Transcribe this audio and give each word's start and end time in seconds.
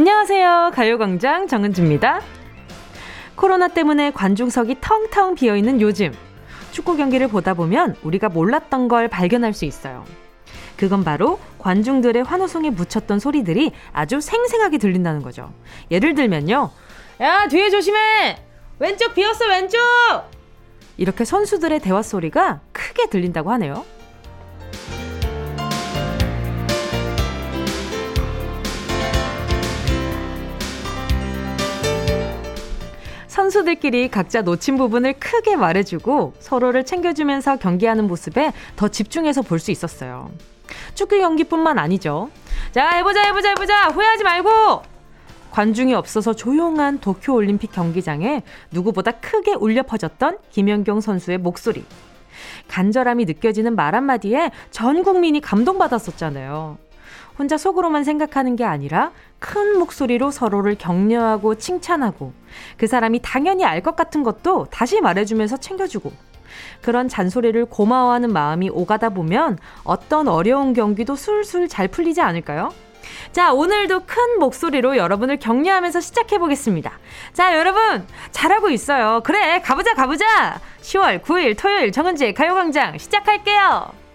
안녕하세요. 0.00 0.70
가요광장 0.74 1.48
정은지입니다. 1.48 2.20
코로나 3.34 3.66
때문에 3.66 4.12
관중석이 4.12 4.76
텅텅 4.80 5.34
비어있는 5.34 5.80
요즘. 5.80 6.14
축구 6.70 6.96
경기를 6.96 7.26
보다 7.26 7.52
보면 7.52 7.96
우리가 8.04 8.28
몰랐던 8.28 8.86
걸 8.86 9.08
발견할 9.08 9.52
수 9.54 9.64
있어요. 9.64 10.04
그건 10.76 11.02
바로 11.02 11.40
관중들의 11.58 12.22
환호성에 12.22 12.70
묻혔던 12.70 13.18
소리들이 13.18 13.72
아주 13.92 14.20
생생하게 14.20 14.78
들린다는 14.78 15.20
거죠. 15.24 15.52
예를 15.90 16.14
들면요. 16.14 16.70
야, 17.20 17.48
뒤에 17.48 17.68
조심해! 17.68 18.38
왼쪽 18.78 19.14
비었어, 19.14 19.48
왼쪽! 19.48 19.80
이렇게 20.96 21.24
선수들의 21.24 21.80
대화 21.80 22.02
소리가 22.02 22.60
크게 22.70 23.08
들린다고 23.08 23.50
하네요. 23.50 23.84
선수들끼리 33.38 34.08
각자 34.08 34.42
놓친 34.42 34.76
부분을 34.76 35.12
크게 35.12 35.54
말해주고 35.54 36.34
서로를 36.40 36.84
챙겨주면서 36.84 37.56
경기하는 37.56 38.08
모습에 38.08 38.52
더 38.74 38.88
집중해서 38.88 39.42
볼 39.42 39.60
수 39.60 39.70
있었어요. 39.70 40.30
축구 40.94 41.18
경기뿐만 41.18 41.78
아니죠. 41.78 42.30
자, 42.72 42.90
해보자, 42.96 43.22
해보자, 43.22 43.50
해보자! 43.50 43.88
후회하지 43.90 44.24
말고! 44.24 44.82
관중이 45.52 45.94
없어서 45.94 46.34
조용한 46.34 46.98
도쿄 46.98 47.34
올림픽 47.34 47.70
경기장에 47.70 48.42
누구보다 48.72 49.12
크게 49.12 49.54
울려 49.54 49.84
퍼졌던 49.84 50.38
김연경 50.50 51.00
선수의 51.00 51.38
목소리. 51.38 51.84
간절함이 52.66 53.24
느껴지는 53.24 53.76
말 53.76 53.94
한마디에 53.94 54.50
전 54.72 55.04
국민이 55.04 55.40
감동받았었잖아요. 55.40 56.76
혼자 57.38 57.56
속으로만 57.56 58.04
생각하는 58.04 58.56
게 58.56 58.64
아니라 58.64 59.12
큰 59.38 59.78
목소리로 59.78 60.30
서로를 60.30 60.74
격려하고 60.76 61.54
칭찬하고 61.54 62.32
그 62.76 62.86
사람이 62.86 63.20
당연히 63.22 63.64
알 63.64 63.78
것 63.82 63.94
같은 63.94 64.24
것도 64.24 64.66
다시 64.70 65.00
말해주면서 65.00 65.58
챙겨주고 65.58 66.12
그런 66.82 67.08
잔소리를 67.08 67.64
고마워하는 67.66 68.32
마음이 68.32 68.70
오가다 68.70 69.10
보면 69.10 69.58
어떤 69.84 70.26
어려운 70.26 70.72
경기도 70.72 71.14
술술 71.14 71.68
잘 71.68 71.86
풀리지 71.86 72.20
않을까요? 72.20 72.72
자, 73.32 73.52
오늘도 73.52 74.00
큰 74.06 74.38
목소리로 74.40 74.96
여러분을 74.96 75.38
격려하면서 75.38 76.00
시작해 76.00 76.38
보겠습니다. 76.38 76.92
자, 77.32 77.56
여러분, 77.56 78.04
잘하고 78.32 78.68
있어요. 78.70 79.20
그래, 79.24 79.60
가보자, 79.62 79.94
가보자! 79.94 80.60
10월 80.80 81.22
9일 81.22 81.56
토요일 81.56 81.92
정은지의 81.92 82.34
가요광장 82.34 82.98
시작할게요! 82.98 84.07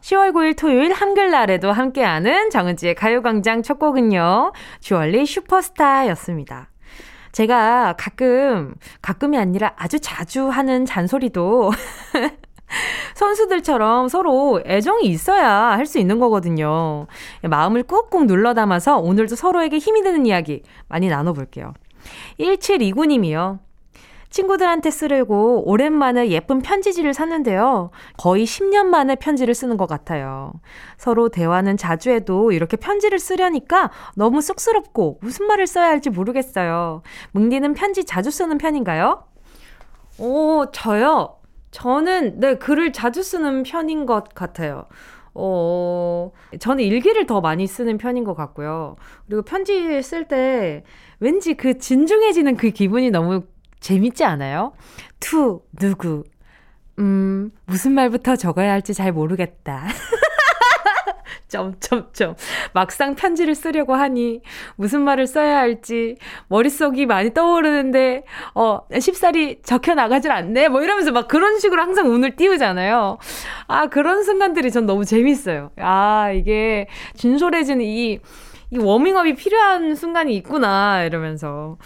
10월 0.00 0.32
9일 0.32 0.58
토요일 0.58 0.92
한글날에도 0.92 1.72
함께하는 1.72 2.50
정은지의 2.50 2.94
가요광장 2.94 3.62
첫 3.62 3.78
곡은요. 3.78 4.52
주얼리 4.80 5.26
슈퍼스타였습니다. 5.26 6.70
제가 7.32 7.94
가끔, 7.98 8.74
가끔이 9.02 9.38
아니라 9.38 9.72
아주 9.76 10.00
자주 10.00 10.48
하는 10.48 10.84
잔소리도 10.84 11.70
선수들처럼 13.14 14.08
서로 14.08 14.62
애정이 14.64 15.04
있어야 15.06 15.50
할 15.72 15.86
수 15.86 15.98
있는 15.98 16.18
거거든요. 16.18 17.06
마음을 17.42 17.82
꾹꾹 17.82 18.26
눌러 18.26 18.54
담아서 18.54 18.98
오늘도 18.98 19.36
서로에게 19.36 19.78
힘이 19.78 20.02
되는 20.02 20.24
이야기 20.24 20.62
많이 20.88 21.08
나눠볼게요. 21.08 21.74
1729님이요. 22.38 23.58
친구들한테 24.30 24.90
쓰려고 24.90 25.68
오랜만에 25.68 26.30
예쁜 26.30 26.62
편지지를 26.62 27.12
샀는데요. 27.12 27.90
거의 28.16 28.44
10년 28.44 28.86
만에 28.86 29.16
편지를 29.16 29.54
쓰는 29.54 29.76
것 29.76 29.86
같아요. 29.86 30.52
서로 30.96 31.28
대화는 31.28 31.76
자주 31.76 32.10
해도 32.10 32.52
이렇게 32.52 32.76
편지를 32.76 33.18
쓰려니까 33.18 33.90
너무 34.16 34.40
쑥스럽고 34.40 35.18
무슨 35.20 35.46
말을 35.46 35.66
써야 35.66 35.88
할지 35.88 36.10
모르겠어요. 36.10 37.02
뭉디는 37.32 37.74
편지 37.74 38.04
자주 38.04 38.30
쓰는 38.30 38.56
편인가요? 38.58 39.24
오, 40.18 40.66
저요? 40.72 41.36
저는, 41.70 42.40
네, 42.40 42.56
글을 42.56 42.92
자주 42.92 43.22
쓰는 43.22 43.62
편인 43.62 44.06
것 44.06 44.34
같아요. 44.34 44.86
어, 45.34 46.32
저는 46.58 46.84
일기를 46.84 47.26
더 47.26 47.40
많이 47.40 47.66
쓰는 47.66 47.98
편인 47.98 48.24
것 48.24 48.34
같고요. 48.34 48.96
그리고 49.26 49.42
편지 49.42 50.02
쓸 50.02 50.26
때 50.26 50.82
왠지 51.20 51.54
그 51.54 51.78
진중해지는 51.78 52.56
그 52.56 52.70
기분이 52.70 53.10
너무 53.10 53.44
재밌지 53.80 54.24
않아요? 54.24 54.72
To, 55.18 55.62
누구. 55.78 56.24
음, 56.98 57.50
무슨 57.64 57.92
말부터 57.92 58.36
적어야 58.36 58.72
할지 58.72 58.94
잘 58.94 59.12
모르겠다. 59.12 59.86
점점점. 61.48 62.36
막상 62.72 63.14
편지를 63.16 63.54
쓰려고 63.54 63.94
하니 63.94 64.40
무슨 64.76 65.02
말을 65.02 65.26
써야 65.26 65.58
할지 65.58 66.16
머릿속이 66.48 67.06
많이 67.06 67.34
떠오르는데 67.34 68.22
어 68.54 68.80
쉽사리 68.98 69.60
적혀 69.62 69.94
나가질 69.94 70.30
않네. 70.30 70.68
뭐 70.68 70.82
이러면서 70.82 71.10
막 71.10 71.26
그런 71.28 71.58
식으로 71.58 71.82
항상 71.82 72.08
운을 72.08 72.36
띄우잖아요. 72.36 73.18
아 73.66 73.86
그런 73.88 74.22
순간들이 74.22 74.70
전 74.70 74.86
너무 74.86 75.04
재밌어요. 75.04 75.72
아 75.78 76.30
이게 76.32 76.86
진솔해지는 77.16 77.84
이 77.84 78.20
이 78.70 78.78
워밍업이 78.78 79.34
필요한 79.34 79.94
순간이 79.94 80.34
있구나 80.36 81.04
이러면서 81.04 81.76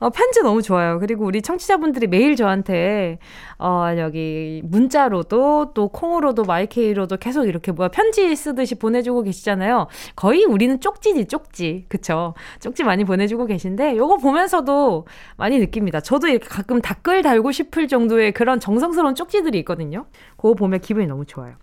어, 0.00 0.08
편지 0.08 0.40
너무 0.40 0.62
좋아요. 0.62 0.98
그리고 0.98 1.26
우리 1.26 1.42
청취자분들이 1.42 2.06
매일 2.06 2.34
저한테, 2.34 3.18
어, 3.58 3.84
여기 3.98 4.62
문자로도 4.64 5.72
또 5.74 5.88
콩으로도 5.88 6.44
마이케이로도 6.44 7.18
계속 7.18 7.44
이렇게 7.44 7.70
뭐야 7.70 7.88
편지 7.88 8.34
쓰듯이 8.34 8.76
보내주고 8.76 9.22
계시잖아요. 9.22 9.88
거의 10.16 10.46
우리는 10.46 10.80
쪽지지, 10.80 11.26
쪽지. 11.26 11.84
그쵸? 11.88 12.32
쪽지 12.60 12.82
많이 12.82 13.04
보내주고 13.04 13.44
계신데, 13.44 13.98
요거 13.98 14.16
보면서도 14.16 15.06
많이 15.36 15.58
느낍니다. 15.58 16.00
저도 16.00 16.28
이렇게 16.28 16.48
가끔 16.48 16.80
댓글 16.80 17.20
달고 17.20 17.52
싶을 17.52 17.86
정도의 17.86 18.32
그런 18.32 18.58
정성스러운 18.58 19.14
쪽지들이 19.14 19.58
있거든요. 19.58 20.06
그거 20.38 20.54
보면 20.54 20.80
기분이 20.80 21.06
너무 21.06 21.26
좋아요. 21.26 21.56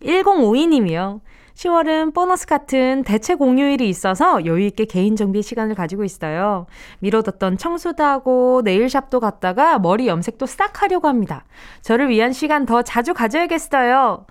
1052님이요. 0.00 1.20
10월은 1.60 2.14
보너스 2.14 2.46
같은 2.46 3.02
대체 3.04 3.34
공휴일이 3.34 3.86
있어서 3.90 4.46
여유있게 4.46 4.86
개인 4.86 5.14
정비 5.14 5.42
시간을 5.42 5.74
가지고 5.74 6.04
있어요. 6.04 6.64
미뤄뒀던 7.00 7.58
청소도 7.58 8.02
하고 8.02 8.62
네일샵도 8.64 9.20
갔다가 9.20 9.78
머리 9.78 10.08
염색도 10.08 10.46
싹 10.46 10.80
하려고 10.80 11.06
합니다. 11.06 11.44
저를 11.82 12.08
위한 12.08 12.32
시간 12.32 12.64
더 12.64 12.80
자주 12.80 13.12
가져야겠어요. 13.12 14.24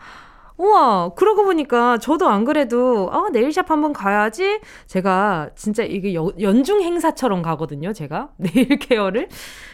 우와, 0.59 1.11
그러고 1.15 1.45
보니까 1.45 1.97
저도 1.99 2.27
안 2.27 2.43
그래도, 2.43 3.09
아, 3.13 3.29
네일샵 3.31 3.71
한번 3.71 3.93
가야지. 3.93 4.59
제가 4.87 5.51
진짜 5.55 5.83
이게 5.83 6.13
여, 6.13 6.29
연중 6.41 6.81
행사처럼 6.81 7.41
가거든요, 7.41 7.93
제가. 7.93 8.31
네일 8.37 8.77
케어를. 8.77 9.29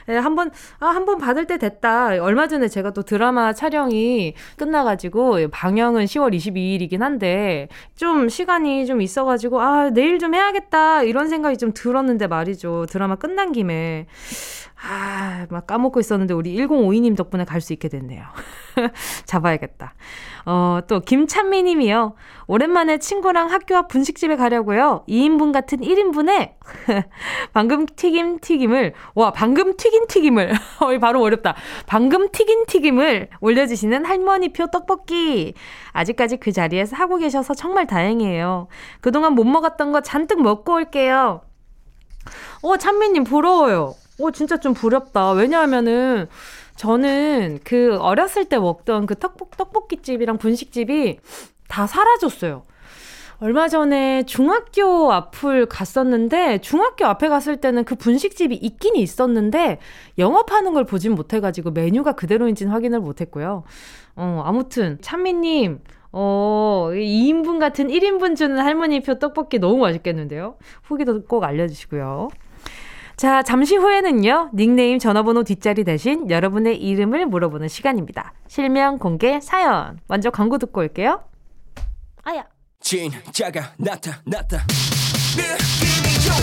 예, 0.09 0.15
한 0.15 0.35
번, 0.35 0.51
아, 0.79 0.85
한 0.89 1.05
번 1.05 1.17
받을 1.17 1.47
때 1.47 1.57
됐다. 1.57 2.09
얼마 2.23 2.47
전에 2.47 2.67
제가 2.67 2.91
또 2.91 3.01
드라마 3.01 3.51
촬영이 3.53 4.35
끝나가지고, 4.57 5.47
방영은 5.51 6.05
10월 6.05 6.31
22일이긴 6.35 6.99
한데, 6.99 7.67
좀 7.95 8.29
시간이 8.29 8.85
좀 8.85 9.01
있어가지고, 9.01 9.59
아, 9.61 9.89
내일 9.89 10.19
좀 10.19 10.35
해야겠다. 10.35 11.01
이런 11.01 11.29
생각이 11.29 11.57
좀 11.57 11.73
들었는데 11.73 12.27
말이죠. 12.27 12.85
드라마 12.89 13.15
끝난 13.15 13.51
김에. 13.53 14.05
아, 14.87 15.47
막 15.49 15.65
까먹고 15.65 15.99
있었는데 15.99 16.33
우리 16.35 16.55
1052님 16.57 17.15
덕분에 17.17 17.43
갈 17.45 17.59
수 17.61 17.73
있게 17.73 17.87
됐네요. 17.89 18.23
잡아야겠다. 19.25 19.95
어, 20.45 20.79
또 20.87 20.99
김찬미 20.99 21.63
님이요. 21.63 22.13
오랜만에 22.47 22.99
친구랑 22.99 23.51
학교 23.51 23.75
앞 23.75 23.87
분식집에 23.87 24.35
가려고요. 24.35 25.03
2인분 25.07 25.51
같은 25.51 25.79
1인분에 25.79 26.53
방금 27.53 27.85
튀김 27.87 28.39
튀김을 28.39 28.93
와, 29.15 29.31
방금 29.31 29.75
튀긴 29.75 30.07
튀김을 30.07 30.51
어, 30.81 30.99
바로 30.99 31.21
어렵다. 31.21 31.55
방금 31.87 32.29
튀긴 32.31 32.65
튀김을 32.67 33.29
올려 33.41 33.65
주시는 33.65 34.05
할머니표 34.05 34.67
떡볶이. 34.67 35.55
아직까지 35.91 36.37
그 36.37 36.51
자리에서 36.51 36.95
하고 36.95 37.17
계셔서 37.17 37.55
정말 37.55 37.87
다행이에요. 37.87 38.67
그동안 39.01 39.33
못 39.33 39.45
먹었던 39.45 39.91
거 39.91 40.01
잔뜩 40.01 40.41
먹고 40.41 40.73
올게요. 40.73 41.41
어, 42.61 42.77
찬미 42.77 43.09
님 43.09 43.23
부러워요. 43.23 43.95
오, 44.17 44.31
진짜 44.31 44.57
좀 44.57 44.73
부럽다. 44.73 45.31
왜냐하면은, 45.31 46.29
저는 46.75 47.59
그 47.63 47.97
어렸을 47.97 48.45
때 48.45 48.57
먹던 48.57 49.05
그 49.05 49.15
떡볶, 49.15 49.55
떡볶이집이랑 49.57 50.37
분식집이 50.37 51.19
다 51.67 51.87
사라졌어요. 51.87 52.63
얼마 53.39 53.67
전에 53.67 54.23
중학교 54.23 55.11
앞을 55.11 55.65
갔었는데 55.65 56.59
중학교 56.59 57.05
앞에 57.05 57.27
갔을 57.27 57.57
때는 57.57 57.83
그 57.83 57.95
분식집이 57.95 58.55
있긴 58.55 58.95
있었는데 58.95 59.79
영업하는 60.17 60.73
걸 60.73 60.85
보진 60.85 61.15
못해가지고 61.15 61.71
메뉴가 61.71 62.13
그대로인지는 62.13 62.71
확인을 62.71 63.01
못했고요. 63.01 63.63
어, 64.15 64.41
아무튼 64.45 64.97
찬미님 65.01 65.79
어, 66.13 66.91
2인분 66.93 67.59
같은 67.59 67.89
1인분 67.89 68.37
주는 68.37 68.57
할머니표 68.57 69.19
떡볶이 69.19 69.59
너무 69.59 69.77
맛있겠는데요? 69.79 70.55
후기도 70.83 71.25
꼭 71.25 71.43
알려주시고요. 71.43 72.29
자, 73.17 73.41
잠시 73.43 73.75
후에는요, 73.77 74.51
닉네임 74.53 74.99
전화번호 74.99 75.43
뒷자리 75.43 75.83
대신 75.85 76.29
여러분의 76.29 76.77
이름을 76.81 77.25
물어보는 77.27 77.69
시간입니다. 77.69 78.33
실명 78.47 78.97
공개 78.99 79.39
사연. 79.39 79.99
먼저 80.07 80.29
광고 80.29 80.57
듣고 80.57 80.81
올게요. 80.81 81.23
아야. 82.23 82.43
진짜가 82.81 83.73
나타났다 83.77 84.63
느낌이 85.35 86.13
좋아 86.23 86.35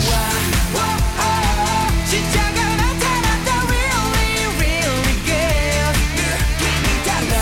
진짜가 2.09 2.75
나타났다 2.75 3.49
really 3.69 4.43
really 4.57 5.15
good 5.23 5.95
느낌이 6.19 6.87
달라 7.05 7.33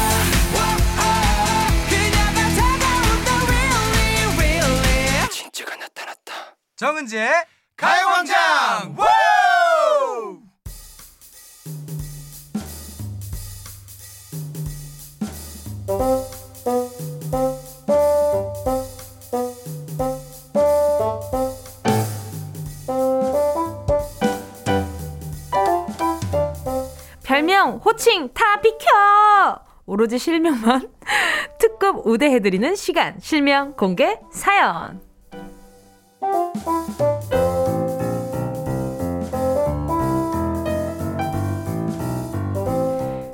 그녀가 1.90 2.40
다가온다 2.60 3.30
really 3.48 4.38
really 4.38 5.30
진짜가 5.32 5.76
나타났다 5.78 6.32
정은지의 6.76 7.32
가요광장 7.82 8.96
별명, 27.24 27.78
호칭 27.84 28.32
다 28.34 28.62
비켜! 28.62 28.86
오로지 29.88 30.20
실명만 30.20 30.88
특급 31.58 32.06
우대해드리는 32.06 32.76
시간, 32.76 33.16
실명 33.20 33.74
공개 33.74 34.20
사연. 34.32 35.02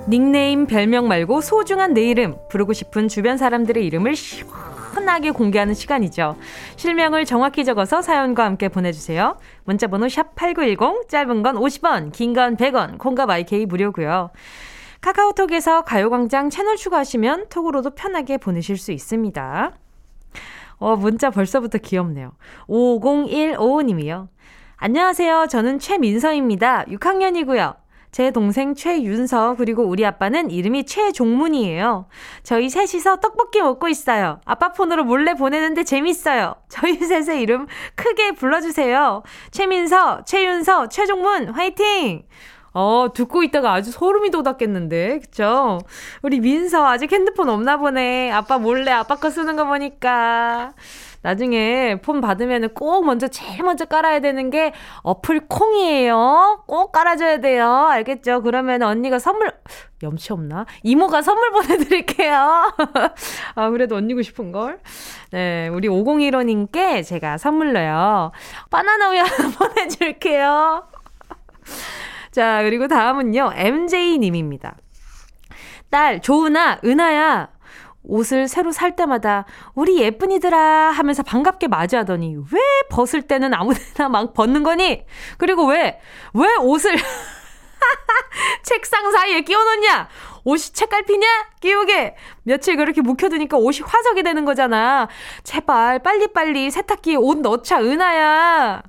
닉네임, 0.10 0.68
별명 0.68 1.08
말고 1.08 1.42
소중한 1.42 1.94
내 1.94 2.02
이름, 2.10 2.38
부르고 2.50 2.72
싶은 2.72 3.10
주변 3.10 3.38
사람들의 3.38 3.86
이름을 3.86 4.16
시원하게 4.16 5.32
공개하는 5.32 5.74
시간이죠. 5.74 6.38
실명을 6.78 7.26
정확히 7.26 7.66
적어서 7.66 8.02
사연과 8.02 8.46
함께 8.46 8.70
보내주세요. 8.70 9.38
문자번호 9.66 10.08
샵8910, 10.08 11.10
짧은 11.10 11.44
건 11.44 11.56
50원, 11.58 12.12
긴 12.14 12.34
건 12.34 12.56
100원, 12.56 12.98
콩과 12.98 13.26
마이케이 13.26 13.66
무료고요. 13.66 14.30
카카오톡에서 15.02 15.82
가요광장 15.82 16.50
채널 16.50 16.78
추가하시면 16.78 17.50
톡으로도 17.50 17.92
편하게 17.92 18.38
보내실 18.38 18.78
수 18.78 18.94
있습니다. 18.94 19.72
어, 20.80 20.96
문자 20.96 21.30
벌써부터 21.32 21.80
귀엽네요. 21.80 22.32
50155님이요. 22.70 24.28
안녕하세요. 24.78 25.48
저는 25.50 25.80
최민서입니다. 25.80 26.86
6학년이고요. 26.86 27.87
제 28.12 28.32
동생 28.32 28.74
최윤서 28.74 29.56
그리고 29.58 29.84
우리 29.84 30.06
아빠는 30.06 30.50
이름이 30.50 30.86
최종문이에요. 30.86 32.08
저희 32.44 32.70
셋이서 32.70 33.20
떡볶이 33.20 33.62
먹고 33.62 33.88
있어요. 33.88 34.40
아빠 34.46 34.72
폰으로 34.74 35.04
몰래 35.04 35.34
보내는데 35.34 35.84
재밌어요. 35.84 36.56
저희 36.70 36.96
셋의 36.98 37.42
이름 37.42 37.68
크게 37.96 38.32
불러주세요. 38.32 39.24
최민서, 39.52 40.24
최윤서, 40.26 40.90
최종문 40.90 41.50
화이팅! 41.50 42.24
어, 42.74 43.08
듣고 43.12 43.42
있다가 43.42 43.74
아주 43.74 43.92
소름이 43.92 44.30
돋았겠는데, 44.30 45.20
그쵸? 45.20 45.80
우리 46.22 46.40
민서 46.40 46.86
아직 46.86 47.12
핸드폰 47.12 47.50
없나 47.50 47.78
보네. 47.78 48.32
아빠 48.32 48.60
몰래 48.60 48.92
아빠 48.92 49.16
거 49.16 49.32
쓰는 49.32 49.56
거 49.56 49.66
보니까. 49.66 50.74
나중에 51.22 52.00
폰 52.02 52.22
받으면 52.22 52.74
꼭 52.74 53.06
먼저 53.06 53.28
제일 53.28 53.64
먼저 53.64 53.86
깔아야 53.86 54.20
되는 54.20 54.50
게 54.50 54.74
어플 55.04 55.48
콩이에요. 55.48 56.64
꼭 56.68 56.92
깔아줘야 56.92 57.40
돼요. 57.40 57.70
알겠죠? 57.88 58.42
그러면 58.42 58.82
언니가 58.84 59.20
선물, 59.20 59.52
염치 60.04 60.34
없나? 60.34 60.66
이모가 60.84 61.22
선물 61.22 61.50
보내드릴게요. 61.52 62.74
아, 63.56 63.70
그래도 63.70 63.96
언니고 63.96 64.22
싶은 64.22 64.52
걸? 64.52 64.80
네, 65.32 65.68
우리 65.70 65.88
5015님께 65.88 67.04
제가 67.06 67.38
선물로요. 67.38 68.32
바나나 68.70 69.10
우유 69.10 69.20
하나 69.26 69.50
보내줄게요. 69.58 70.88
자, 72.32 72.62
그리고 72.64 72.88
다음은요, 72.88 73.52
MJ님입니다. 73.56 74.76
딸, 75.90 76.22
조은아, 76.22 76.80
은하야. 76.84 77.50
옷을 78.08 78.48
새로 78.48 78.72
살 78.72 78.96
때마다 78.96 79.46
우리 79.76 80.00
예쁜이들아 80.00 80.58
하면서 80.92 81.24
반갑게 81.24 81.68
맞이하더니 81.68 82.38
왜 82.52 82.60
벗을 82.90 83.22
때는 83.22 83.54
아무 83.54 83.74
데나 83.74 84.10
막 84.10 84.34
벗는 84.34 84.64
거니? 84.64 85.04
그리고 85.38 85.68
왜, 85.68 86.00
왜 86.34 86.56
옷을 86.62 86.96
책상 88.64 89.12
사이에 89.12 89.42
끼워놓냐? 89.42 90.10
옷이 90.46 90.74
책갈피냐? 90.74 91.28
끼우게! 91.60 92.16
며칠 92.44 92.78
그렇게 92.78 93.02
묵혀두니까 93.02 93.58
옷이 93.58 93.82
화석이 93.86 94.24
되는 94.24 94.46
거잖아. 94.46 95.08
제발, 95.44 96.00
빨리빨리 96.00 96.72
세탁기에 96.72 97.16
옷 97.16 97.40
넣자, 97.40 97.82
은하야! 97.82 98.82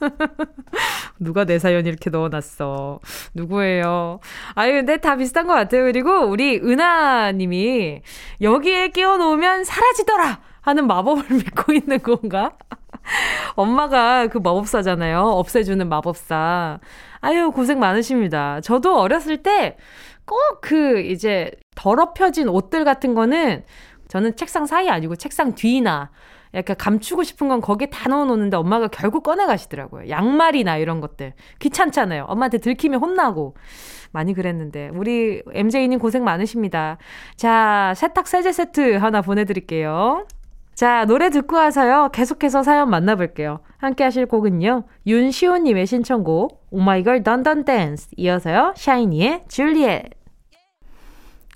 누가 1.18 1.44
내 1.44 1.58
사연 1.58 1.86
이렇게 1.86 2.10
넣어놨어. 2.10 3.00
누구예요? 3.34 4.20
아유, 4.54 4.72
근데 4.72 4.96
다 4.98 5.16
비슷한 5.16 5.46
것 5.46 5.54
같아요. 5.54 5.84
그리고 5.84 6.26
우리 6.26 6.58
은하님이 6.58 8.02
여기에 8.40 8.88
끼워놓으면 8.88 9.64
사라지더라! 9.64 10.40
하는 10.62 10.86
마법을 10.86 11.24
믿고 11.36 11.72
있는 11.72 11.98
건가? 12.02 12.52
엄마가 13.56 14.26
그 14.28 14.38
마법사잖아요. 14.38 15.20
없애주는 15.20 15.88
마법사. 15.88 16.80
아유, 17.20 17.50
고생 17.50 17.78
많으십니다. 17.78 18.60
저도 18.60 18.98
어렸을 18.98 19.42
때 19.42 19.76
꼭 20.26 20.60
그 20.60 21.00
이제 21.00 21.50
더럽혀진 21.74 22.48
옷들 22.48 22.84
같은 22.84 23.14
거는 23.14 23.64
저는 24.08 24.36
책상 24.36 24.66
사이 24.66 24.88
아니고 24.88 25.16
책상 25.16 25.54
뒤나 25.54 26.10
약간 26.54 26.76
감추고 26.76 27.22
싶은 27.22 27.48
건 27.48 27.60
거기에 27.60 27.88
다 27.90 28.08
넣어놓는데 28.08 28.56
엄마가 28.56 28.88
결국 28.88 29.22
꺼내 29.22 29.46
가시더라고요. 29.46 30.08
양말이나 30.08 30.78
이런 30.78 31.00
것들. 31.00 31.34
귀찮잖아요. 31.60 32.24
엄마한테 32.24 32.58
들키면 32.58 33.00
혼나고. 33.00 33.54
많이 34.12 34.34
그랬는데. 34.34 34.90
우리 34.92 35.42
MJ님 35.52 35.98
고생 35.98 36.24
많으십니다. 36.24 36.98
자, 37.36 37.92
세탁 37.96 38.26
세제 38.26 38.52
세트 38.52 38.96
하나 38.96 39.22
보내드릴게요. 39.22 40.26
자, 40.74 41.04
노래 41.04 41.30
듣고 41.30 41.56
와서요. 41.56 42.08
계속해서 42.12 42.62
사연 42.62 42.90
만나볼게요. 42.90 43.60
함께 43.76 44.02
하실 44.02 44.26
곡은요. 44.26 44.84
윤시호님의 45.06 45.86
신청곡, 45.86 46.68
오마이걸 46.70 47.22
Dun 47.22 47.43
Dun 47.43 47.64
Dance. 47.64 48.08
이어서요. 48.16 48.72
샤이니의 48.76 49.44
Juliette. 49.48 50.19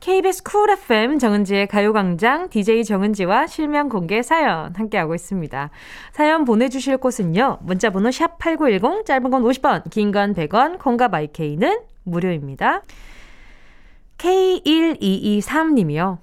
KBS 0.04 0.42
Cool 0.42 0.68
FM 0.68 1.18
정은지의 1.18 1.66
가요광장 1.66 2.50
DJ 2.50 2.84
정은지와 2.84 3.46
실명 3.46 3.88
공개 3.88 4.20
사연 4.20 4.74
함께하고 4.76 5.14
있습니다. 5.14 5.70
사연 6.12 6.44
보내주실 6.44 6.98
곳은요. 6.98 7.60
문자번호 7.62 8.10
샵 8.10 8.38
8910 8.38 9.06
짧은 9.06 9.30
건 9.30 9.42
50원 9.42 9.88
긴 9.88 10.12
건 10.12 10.34
100원 10.34 10.78
콩과 10.78 11.08
마이K는 11.08 11.80
무료입니다. 12.02 12.82
K1223님이요. 14.18 16.18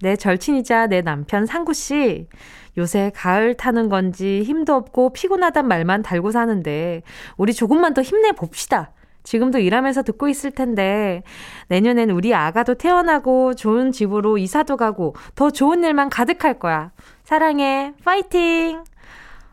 내 0.00 0.14
절친이자 0.14 0.86
내 0.86 1.02
남편 1.02 1.44
상구씨. 1.44 2.28
요새 2.76 3.10
가을 3.16 3.56
타는 3.56 3.88
건지 3.88 4.44
힘도 4.44 4.76
없고 4.76 5.12
피곤하단 5.12 5.66
말만 5.66 6.04
달고 6.04 6.30
사는데 6.30 7.02
우리 7.36 7.52
조금만 7.52 7.94
더 7.94 8.02
힘내봅시다. 8.02 8.92
지금도 9.28 9.58
일하면서 9.58 10.04
듣고 10.04 10.28
있을 10.28 10.52
텐데 10.52 11.22
내년엔 11.68 12.08
우리 12.08 12.34
아가도 12.34 12.76
태어나고 12.76 13.56
좋은 13.56 13.92
집으로 13.92 14.38
이사도 14.38 14.78
가고 14.78 15.14
더 15.34 15.50
좋은 15.50 15.84
일만 15.84 16.08
가득할 16.08 16.58
거야. 16.58 16.92
사랑해. 17.24 17.92
파이팅! 18.04 18.82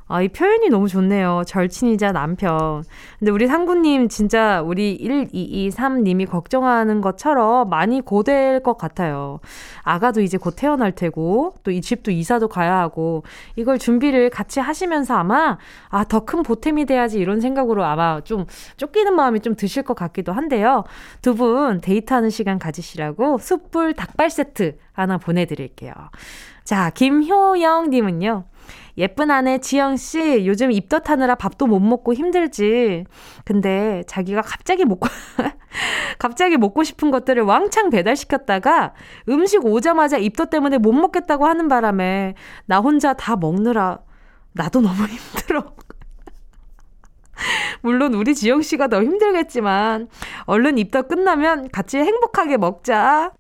아, 0.08 0.22
이 0.22 0.28
표현이 0.28 0.70
너무 0.70 0.88
좋네요. 0.88 1.42
절친이자 1.48 2.12
남편. 2.12 2.84
근데 3.18 3.32
우리 3.32 3.48
상구님 3.48 4.08
진짜 4.08 4.62
우리 4.62 5.00
1223님이 5.00 6.30
걱정하는 6.30 7.02
것처럼 7.02 7.70
많이 7.72 8.02
고될 8.02 8.62
것 8.62 8.78
같아요. 8.78 9.40
아가도 9.84 10.22
이제 10.22 10.38
곧 10.38 10.54
태어날 10.56 10.92
테고, 10.92 11.56
또 11.64 11.72
이 11.72 11.82
집도 11.82 12.12
이사도 12.12 12.50
가야 12.50 12.78
하고, 12.78 13.24
이걸 13.56 13.80
준비를 13.80 14.30
같이 14.30 14.60
하시면서 14.60 15.16
아마, 15.16 15.58
아, 15.90 16.04
더 16.04 16.20
큰 16.26 16.44
보탬이 16.44 16.86
돼야지 16.86 17.18
이런 17.20 17.42
생각으로 17.42 17.84
아마 17.84 18.22
좀 18.22 18.46
쫓기는 18.78 19.12
마음이 19.16 19.40
좀 19.42 19.56
드실 19.56 19.82
것 19.84 19.96
같기도 19.96 20.34
한데요. 20.34 20.84
두 21.24 21.34
분 21.36 21.82
데이트하는 21.82 22.30
시간 22.30 22.60
가지시라고 22.60 23.40
숯불 23.40 23.94
닭발 23.96 24.30
세트 24.30 24.78
하나 24.94 25.18
보내드릴게요. 25.18 25.94
자, 26.64 26.90
김효영님은요. 26.92 28.46
예쁜 28.98 29.30
아내 29.32 29.58
지영씨, 29.58 30.46
요즘 30.46 30.72
입덧하느라 30.72 31.36
밥도 31.36 31.68
못 31.68 31.80
먹고 31.80 32.14
힘들지. 32.14 33.06
근데 33.44 34.04
자기가 34.08 34.42
갑자기 34.42 34.86
먹고, 34.86 35.08
갑자기 36.20 36.58
먹고 36.58 36.84
싶은 36.84 37.12
것들을 37.12 37.44
왕창 37.44 37.90
배달시켰다가 37.90 38.94
음식 39.28 39.66
오자마자 39.66 40.18
입덧 40.18 40.50
때문에 40.50 40.78
못 40.78 40.94
먹겠다고 40.94 41.46
하는 41.46 41.68
바람에 41.68 42.36
나 42.66 42.80
혼자 42.80 43.14
다 43.14 43.36
먹느라 43.36 44.00
나도 44.54 44.82
너무 44.82 44.96
힘들어. 45.08 45.76
물론 47.82 48.14
우리 48.14 48.34
지영 48.34 48.62
씨가 48.62 48.88
더 48.88 49.04
힘들겠지만 49.04 50.08
얼른 50.46 50.78
입덧 50.78 51.08
끝나면 51.10 51.70
같이 51.70 51.98
행복하게 51.98 52.58
먹자. 52.58 53.34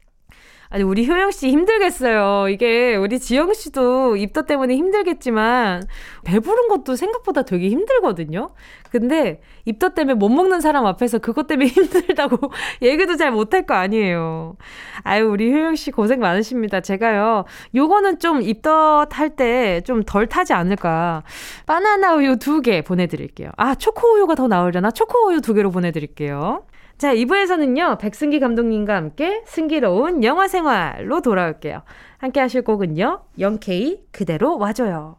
아니, 0.69 0.83
우리 0.83 1.07
효영 1.07 1.31
씨 1.31 1.49
힘들겠어요. 1.49 2.49
이게 2.49 2.95
우리 2.95 3.19
지영 3.19 3.53
씨도 3.53 4.17
입덧 4.17 4.45
때문에 4.47 4.75
힘들겠지만 4.75 5.83
배부른 6.23 6.67
것도 6.69 6.95
생각보다 6.95 7.43
되게 7.43 7.69
힘들거든요. 7.69 8.49
근데 8.91 9.41
입덧 9.65 9.93
때문에 9.93 10.15
못 10.15 10.29
먹는 10.29 10.61
사람 10.61 10.85
앞에서 10.85 11.19
그것 11.19 11.47
때문에 11.47 11.67
힘들다고 11.69 12.51
얘기도 12.81 13.15
잘 13.15 13.31
못할 13.31 13.65
거 13.65 13.73
아니에요. 13.75 14.55
아유, 15.03 15.27
우리 15.29 15.51
효영 15.51 15.75
씨 15.75 15.91
고생 15.91 16.19
많으십니다. 16.19 16.81
제가요, 16.81 17.45
요거는 17.75 18.19
좀 18.19 18.41
입덧 18.41 19.07
할 19.11 19.35
때 19.35 19.81
좀 19.85 20.03
덜 20.05 20.27
타지 20.27 20.53
않을까. 20.53 21.23
바나나 21.65 22.15
우유 22.15 22.37
두 22.37 22.61
개 22.61 22.81
보내드릴게요. 22.81 23.51
아, 23.57 23.75
초코 23.75 24.13
우유가 24.15 24.33
더 24.35 24.47
나오려나? 24.47 24.91
초코 24.91 25.27
우유 25.27 25.41
두 25.41 25.53
개로 25.53 25.69
보내드릴게요. 25.71 26.63
자, 26.97 27.13
2부에서는요, 27.13 27.99
백승기 27.99 28.39
감독님과 28.39 28.95
함께 28.95 29.43
승기로운 29.45 30.23
영화 30.23 30.47
생활로 30.47 31.21
돌아올게요. 31.21 31.83
함께 32.19 32.39
하실 32.39 32.61
곡은요, 32.61 33.21
영케이 33.37 33.99
그대로 34.11 34.57
와줘요. 34.57 35.17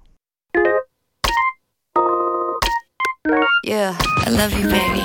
Yeah, 3.66 3.98
I 4.24 4.30
love 4.30 4.54
you, 4.54 4.68
baby. 4.70 5.02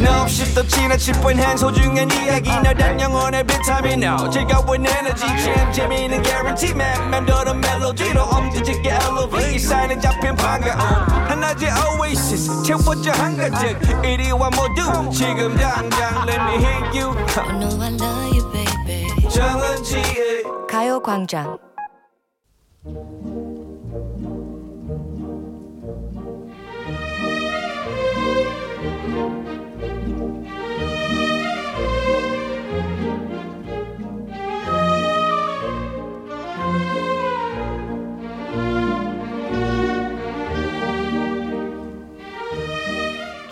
No 0.00 0.22
없이 0.22 0.52
또 0.52 0.66
지나칠 0.66 1.14
뻔한 1.20 1.56
소중한 1.56 2.10
이야기. 2.10 2.50
너란 2.50 3.00
영혼의 3.00 3.44
비타민 3.46 4.02
O 4.02 4.28
즐거운 4.28 4.84
에너지 4.84 5.24
참 5.24 5.72
재미있는 5.72 6.24
guarantee 6.24 6.74
man. 6.74 7.08
맘대로 7.08 7.54
멜로디로 7.54 8.20
엄지짓게 8.20 8.90
elevate 8.90 9.54
이 9.54 9.58
사인에 9.60 10.00
잡힌 10.00 10.34
반가움. 10.34 10.80
하나의 11.28 11.70
oasis. 12.00 12.64
채워져 12.64 13.12
한가득 13.12 14.04
이리와 14.04 14.50
모두 14.50 15.10
지금 15.12 15.56
당장 15.56 16.26
let 16.26 16.40
me 16.42 16.54
hit 16.64 16.98
you. 16.98 17.14
I 17.38 17.58
know 17.60 17.80
I 17.80 17.92
love 17.94 18.36
you, 18.36 18.52
baby. 18.52 19.28
정은지의 19.30 20.42
가요광장. 20.68 21.58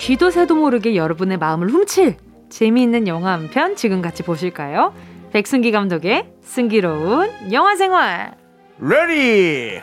쥐도 0.01 0.31
새도 0.31 0.55
모르게 0.55 0.97
여러분의 0.97 1.37
마음을 1.37 1.69
훔칠 1.69 2.17
재미있는 2.49 3.07
영화 3.07 3.33
한 3.33 3.49
편 3.51 3.77
지금 3.77 4.01
같이 4.01 4.23
보실까요? 4.23 4.95
백승기 5.33 5.71
감독의 5.73 6.33
승기로운 6.43 7.53
영화 7.53 7.77
생활. 7.77 8.35
ready 8.81 9.81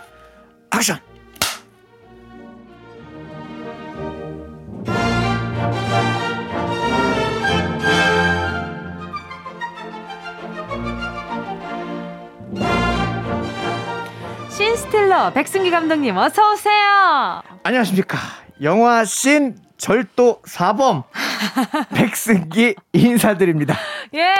action 0.75 0.99
신스틸러 14.49 15.33
백승기 15.33 15.69
감독님 15.71 16.17
어서 16.17 16.53
오세요. 16.53 17.41
안녕하십니까 17.63 18.17
영화 18.61 19.03
신 19.05 19.55
절도 19.77 20.41
사범 20.45 21.03
백승기 21.95 22.75
인사드립니다 22.93 23.75
예. 24.13 24.33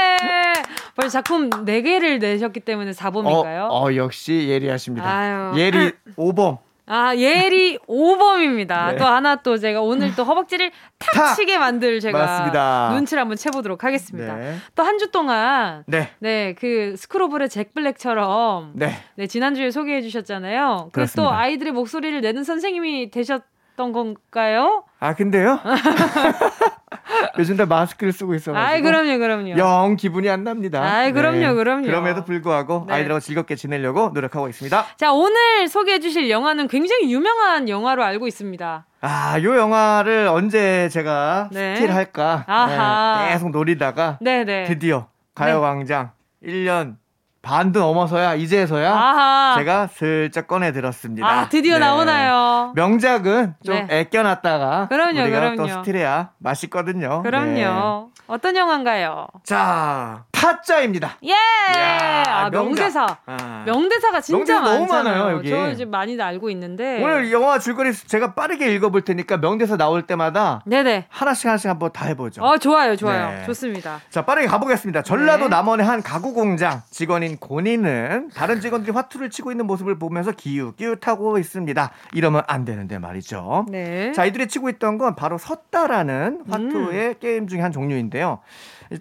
벌써 0.96 1.22
작품 1.22 1.50
4개를 1.50 2.20
내셨기 2.20 2.62
때문에 2.62 2.92
4범인가요? 2.92 3.68
어, 3.70 3.86
어, 3.90 3.96
역시 3.96 4.48
예리하십니다 4.50 5.08
아유. 5.08 5.54
예리 5.60 5.92
오범 6.16 6.58
아, 6.90 7.14
예리 7.18 7.78
5범입니다. 7.80 8.92
네. 8.92 8.96
또 8.96 9.04
하나 9.06 9.36
또 9.36 9.58
제가 9.58 9.82
오늘 9.82 10.16
또 10.16 10.24
허벅지를 10.24 10.72
탁 10.98 11.12
탁! 11.14 11.36
치게 11.36 11.58
만들 11.58 12.00
제가 12.00 12.18
맞습니다. 12.18 12.92
눈치를 12.94 13.20
한번 13.20 13.36
채보도록 13.36 13.84
하겠습니다. 13.84 14.36
네. 14.36 14.56
또한 14.74 14.98
주 14.98 15.12
동안 15.12 15.84
네. 15.86 16.10
네, 16.20 16.54
그 16.58 16.96
스크로블의 16.96 17.50
잭 17.50 17.74
블랙처럼 17.74 18.72
네, 18.76 18.94
네. 19.16 19.28
지난주에 19.28 19.70
소개해 19.70 20.02
주셨잖아요. 20.02 20.92
그래서 20.94 21.16
또 21.18 21.24
그렇습니다. 21.24 21.38
아이들의 21.38 21.74
목소리를 21.74 22.22
내는 22.22 22.46
선생님이 22.46 23.12
되셨 23.12 23.44
던 23.78 23.94
건가요? 23.94 24.84
아 25.00 25.14
근데요 25.14 25.60
요즘 27.40 27.56
다 27.56 27.66
마스크를 27.66 28.12
쓰고 28.12 28.34
있어가지고 28.36 28.58
아이, 28.58 28.82
그럼요, 28.82 29.18
그럼요. 29.20 29.58
영 29.58 29.96
기분이 29.96 30.30
안 30.30 30.44
납니다. 30.44 30.82
네. 30.82 30.88
아이, 30.88 31.12
그럼요, 31.14 31.56
그럼요. 31.56 31.86
그럼에도 31.86 32.26
불구하고 32.26 32.86
네. 32.88 32.94
아이들하고 32.96 33.20
즐겁게 33.20 33.56
지내려고 33.56 34.10
노력하고 34.14 34.50
있습니다. 34.50 34.86
자, 34.98 35.14
오늘 35.14 35.68
소개해 35.68 36.00
주실 36.00 36.30
영화는 36.30 36.68
굉장히 36.68 37.12
유명한 37.14 37.70
영화로 37.70 38.04
알고 38.04 38.28
있습니다. 38.28 38.86
아, 39.02 39.42
요 39.42 39.56
영화를 39.56 40.28
언제 40.28 40.90
제가 40.90 41.50
네. 41.52 41.76
steal 41.76 41.94
할까 41.94 42.44
아하. 42.48 43.26
네, 43.26 43.34
계속 43.34 43.52
노리다가 43.52 44.18
네, 44.22 44.44
네. 44.44 44.66
드디어 44.66 45.08
가요광장 45.36 46.12
1년 46.44 46.96
반도 47.42 47.80
넘어서야 47.80 48.36
이제서야 48.36 48.92
아하. 48.94 49.56
제가 49.58 49.88
슬쩍 49.88 50.48
꺼내 50.48 50.72
들었습니다. 50.72 51.26
아, 51.28 51.50
드디어 51.50 51.76
네. 51.76 51.80
나오나요? 51.86 52.74
명작은 52.76 53.56
좀 53.64 53.76
네. 53.76 53.88
애껴놨다가 53.90 54.88
그럼요, 54.90 55.22
우리가 55.22 55.40
그럼요. 55.40 55.56
또 55.56 55.68
steal해야 55.68 56.32
맛있거든요. 56.40 57.22
네. 57.24 57.30
그럼요. 57.30 58.10
어떤 58.28 58.58
영화인가요? 58.58 59.28
자, 59.46 60.26
타짜입니다. 60.34 61.18
예! 61.24 61.30
이야, 61.30 62.24
아. 62.28 62.50
명대사. 62.50 63.06
아. 63.26 63.64
명대사가 63.66 64.20
진짜 64.20 64.60
명대사 64.60 64.78
너무. 64.80 64.86
많아요, 64.92 65.38
여기. 65.38 65.50
저 65.50 65.70
이제 65.70 65.86
많이들 65.86 66.22
알고 66.22 66.50
있는데. 66.50 67.02
오늘 67.02 67.32
영화 67.32 67.58
줄거리 67.58 67.94
제가 67.94 68.34
빠르게 68.34 68.74
읽어볼 68.76 69.04
테니까 69.04 69.38
명대사 69.38 69.78
나올 69.78 70.02
때마다 70.02 70.62
네네. 70.66 71.06
하나씩 71.10 71.46
하나씩 71.46 71.70
한번 71.70 71.92
다 71.94 72.06
해보죠. 72.08 72.44
어, 72.44 72.58
좋아요, 72.58 72.98
좋아요. 72.98 73.30
네. 73.30 73.46
좋습니다. 73.46 74.02
자, 74.10 74.26
빠르게 74.26 74.48
가보겠습니다. 74.48 75.04
전라도 75.04 75.46
네. 75.46 75.50
남원의 75.50 75.86
한 75.86 76.04
가구 76.04 76.34
공장 76.34 76.82
직원 76.92 77.24
인 77.28 77.38
고니는 77.38 78.30
다른 78.34 78.62
직원들이 78.62 78.92
화투를 78.92 79.30
치고 79.30 79.52
있는 79.52 79.68
모습을 79.68 80.00
보면서 80.00 80.32
기웃기웃하고 80.32 81.38
있습니다. 81.38 81.92
이러면 82.14 82.42
안 82.48 82.66
되는데 82.66 82.98
말이죠. 83.00 83.66
네. 83.70 84.12
자, 84.14 84.26
이들이 84.26 84.48
치고 84.48 84.70
있던 84.70 84.98
건 84.98 85.16
바로 85.16 85.38
섰다라는 85.38 86.44
화투의 86.50 87.08
음. 87.10 87.14
게임 87.20 87.48
중에 87.48 87.62
한 87.62 87.72
종류인데요. 87.72 88.40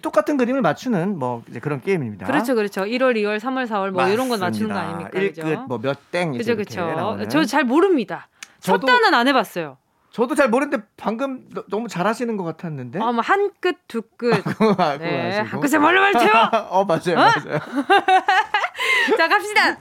똑같은 0.01 0.35
그림을 0.37 0.61
맞추는 0.61 1.17
뭐 1.17 1.43
그런 1.61 1.81
게임입니다. 1.81 2.25
그렇죠, 2.27 2.55
그렇죠. 2.55 2.81
1월, 2.81 3.15
2월, 3.15 3.39
3월, 3.39 3.67
4월 3.67 3.91
뭐 3.91 4.07
이런 4.09 4.27
건 4.29 4.39
맞추는 4.39 4.69
거. 4.73 4.75
아닙니까? 4.79 5.09
그죠? 5.11 5.43
1끝 5.43 5.67
뭐몇땡 5.67 6.33
이제 6.35 6.55
그죠, 6.55 6.55
그죠. 6.57 7.17
저 7.29 7.45
잘 7.45 7.63
모릅니다. 7.63 8.27
저도- 8.59 8.81
섰다는 8.87 9.13
안 9.13 9.27
해봤어요. 9.27 9.77
저도 10.17 10.33
잘 10.33 10.49
모르는데 10.49 10.83
방금 10.97 11.45
너- 11.53 11.63
너무 11.69 11.87
잘하시는 11.87 12.37
것 12.37 12.43
같았는데. 12.43 12.99
어, 12.99 13.13
뭐한 13.13 13.51
끝, 13.59 13.75
두 13.87 14.01
끝. 14.17 14.31
그거 14.43 14.97
네. 14.97 15.41
한 15.41 15.61
끝에 15.61 15.77
뭘로 15.77 16.01
말해요? 16.01 16.31
어 16.71 16.85
맞아요 16.85 17.15
맞아요. 17.15 17.59
자, 19.15 19.27
갑시다. 19.27 19.63
한 19.67 19.77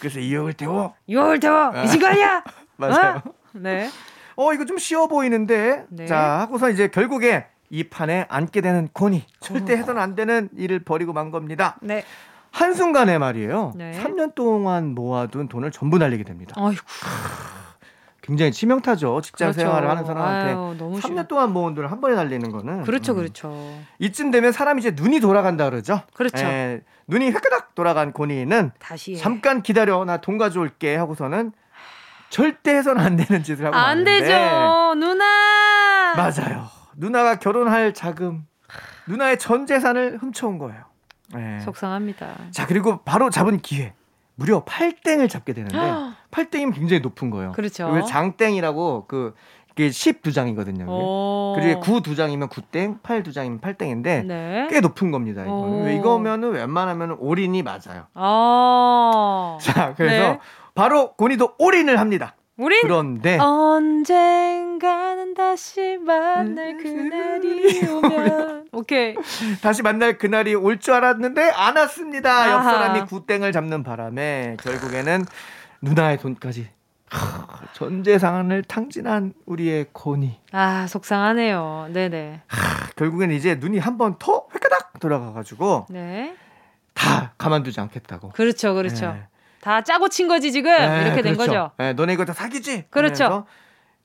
끝에 0.00 0.22
이역을 0.22 0.54
태워. 0.54 0.94
6월 1.10 1.42
태워. 1.42 1.72
미친 1.72 2.00
거 2.00 2.06
아니야? 2.06 2.42
맞아요. 2.78 3.20
네. 3.52 3.90
어 4.34 4.54
이거 4.54 4.64
좀 4.64 4.78
쉬워 4.78 5.08
보이는데 5.08 5.84
네. 5.90 6.06
자 6.06 6.38
하고서 6.40 6.70
이제 6.70 6.88
결국에 6.88 7.44
이 7.68 7.84
판에 7.84 8.24
앉게 8.30 8.62
되는 8.62 8.88
고니 8.94 9.26
절대 9.40 9.76
해서는 9.76 10.00
안 10.00 10.14
되는 10.14 10.48
일을 10.56 10.78
벌이고 10.78 11.12
만 11.12 11.30
겁니다. 11.30 11.76
네. 11.82 12.02
한순간에 12.50 13.18
말이에요. 13.18 13.74
네. 13.76 13.92
3년 14.02 14.34
동안 14.34 14.94
모아둔 14.94 15.48
돈을 15.48 15.70
전부 15.70 15.98
날리게 15.98 16.24
됩니다. 16.24 16.54
아이고. 16.56 16.80
굉장히 18.30 18.52
치명타죠. 18.52 19.20
직장 19.22 19.50
그렇죠. 19.50 19.60
생활을 19.66 19.90
하는 19.90 20.04
사람한테 20.04 20.50
아유, 20.52 20.76
너무 20.78 20.98
3년 21.00 21.02
심해. 21.02 21.26
동안 21.26 21.52
모은 21.52 21.74
돈을 21.74 21.90
한 21.90 22.00
번에 22.00 22.14
날리는 22.14 22.48
거는 22.52 22.82
그렇죠, 22.84 23.12
음. 23.12 23.16
그렇죠. 23.16 23.74
이쯤 23.98 24.30
되면 24.30 24.52
사람이 24.52 24.78
이제 24.78 24.92
눈이 24.92 25.18
돌아간다 25.18 25.68
그러죠. 25.68 26.02
그렇죠. 26.14 26.38
에, 26.46 26.80
눈이 27.08 27.26
획가닥 27.32 27.74
돌아간 27.74 28.12
고니는 28.12 28.70
다시 28.78 29.14
해. 29.14 29.16
잠깐 29.16 29.62
기다려 29.62 30.04
나 30.04 30.18
돈 30.18 30.38
가져올게 30.38 30.94
하고서는 30.94 31.50
절대 32.28 32.76
해서는 32.76 33.02
안 33.04 33.16
되는 33.16 33.42
짓을 33.42 33.66
하고 33.66 33.74
안 33.76 34.04
되죠, 34.04 34.94
누나. 34.94 36.14
맞아요. 36.14 36.68
누나가 36.96 37.34
결혼할 37.40 37.94
자금, 37.94 38.46
누나의 39.08 39.40
전 39.40 39.66
재산을 39.66 40.18
훔쳐온 40.18 40.58
거예요. 40.58 40.84
예. 41.36 41.58
속상합니다. 41.64 42.28
자 42.52 42.66
그리고 42.68 42.98
바로 43.02 43.28
잡은 43.30 43.58
기회. 43.58 43.92
무려 44.40 44.64
8땡을 44.64 45.28
잡게 45.28 45.52
되는데 45.52 45.76
8땡이면 46.30 46.74
굉장히 46.74 47.00
높은 47.00 47.28
거예요. 47.28 47.52
그렇죠. 47.52 48.02
장땡이라고 48.06 49.04
그 49.06 49.34
이게 49.72 49.88
12장이거든요. 49.88 50.88
오. 50.88 51.54
그리고 51.54 51.80
9두 51.80 52.16
장이면 52.16 52.48
9땡, 52.48 53.02
8두 53.02 53.34
장이면 53.34 53.60
8땡인데 53.60 54.24
네. 54.24 54.66
꽤 54.70 54.80
높은 54.80 55.10
겁니다. 55.10 55.42
이거는. 55.42 55.62
오. 55.62 55.84
왜 55.84 55.96
이거면은 55.96 56.52
웬만하면 56.52 57.18
올인이 57.20 57.62
맞아요. 57.62 58.06
아. 58.14 59.58
자, 59.60 59.94
그래서 59.94 60.32
네. 60.32 60.38
바로 60.74 61.12
고니도 61.12 61.56
올인을 61.58 62.00
합니다. 62.00 62.34
우린 62.60 62.78
그런데 62.82 63.38
언젠가는 63.38 65.34
다시 65.34 65.96
만날 66.04 66.76
그날이 66.76 67.86
오면 67.88 68.68
오케이 68.72 69.14
다시 69.62 69.82
만날 69.82 70.18
그날이 70.18 70.54
올 70.54 70.78
줄 70.78 70.94
알았는데 70.94 71.50
안 71.50 71.76
왔습니다. 71.76 72.50
옆 72.50 72.60
아하. 72.60 72.70
사람이 72.72 73.00
구땡을 73.06 73.52
잡는 73.52 73.82
바람에 73.82 74.56
결국에는 74.62 75.24
누나의 75.82 76.18
돈까지 76.18 76.68
하, 77.10 77.46
전 77.72 78.04
재산을 78.04 78.62
탕진한 78.62 79.32
우리의 79.46 79.86
고니. 79.92 80.38
아 80.52 80.86
속상하네요 80.86 81.88
네네 81.92 82.42
결국엔 82.96 83.30
이제 83.32 83.54
눈이 83.56 83.78
한 83.78 83.96
번더 83.98 84.48
획가닥 84.54 85.00
돌아가가지고 85.00 85.86
네 85.90 86.36
다 86.92 87.32
가만두지 87.38 87.80
않겠다고. 87.80 88.30
그렇죠 88.30 88.74
그렇죠 88.74 89.12
네. 89.12 89.22
다 89.60 89.82
짜고 89.82 90.08
친 90.08 90.26
거지 90.28 90.52
지금 90.52 90.70
네, 90.70 91.02
이렇게 91.04 91.22
된 91.22 91.34
그렇죠. 91.34 91.50
거죠 91.52 91.70
네, 91.78 91.92
너네 91.92 92.14
이거 92.14 92.24
다 92.24 92.32
사기지? 92.32 92.86
그렇죠. 92.90 93.44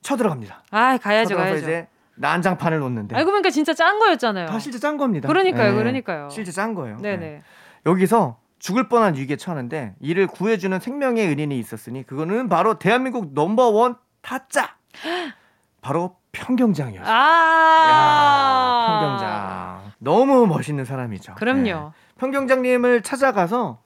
쳐들어갑니다. 0.01 0.63
아 0.71 0.97
가야죠 0.97 1.35
가야죠 1.35 1.57
이제 1.59 1.87
난장판을 2.15 2.79
놓는데 2.79 3.15
알고 3.15 3.31
보니까 3.31 3.49
진짜 3.49 3.73
짠 3.73 3.99
거였잖아요 3.99 4.45
다 4.47 4.59
실제 4.59 4.79
짠 4.79 4.97
겁니다. 4.97 5.27
그러니까요, 5.27 5.71
네, 5.71 5.77
그러니까요. 5.77 6.29
실제 6.29 6.51
짠 6.51 6.73
거예요. 6.75 6.97
네네 6.97 7.17
네. 7.17 7.41
여기서 7.85 8.37
죽을 8.59 8.87
뻔한 8.87 9.15
위기에 9.15 9.35
처하는데 9.35 9.95
이를 9.99 10.27
구해주는 10.27 10.79
생명의 10.79 11.27
은인이 11.27 11.57
있었으니 11.59 12.03
그거는 12.05 12.49
바로 12.49 12.79
대한민국 12.79 13.33
넘버원 13.33 13.95
타짜 14.21 14.75
바로 15.81 16.17
평경장이었어요. 16.31 17.13
아 17.13 17.87
야, 17.89 18.99
평경장 18.99 19.91
너무 19.99 20.47
멋있는 20.47 20.83
사람이죠. 20.85 21.35
그럼요 21.35 21.63
네. 21.63 21.79
평경장님을 22.17 23.01
찾아가서 23.03 23.79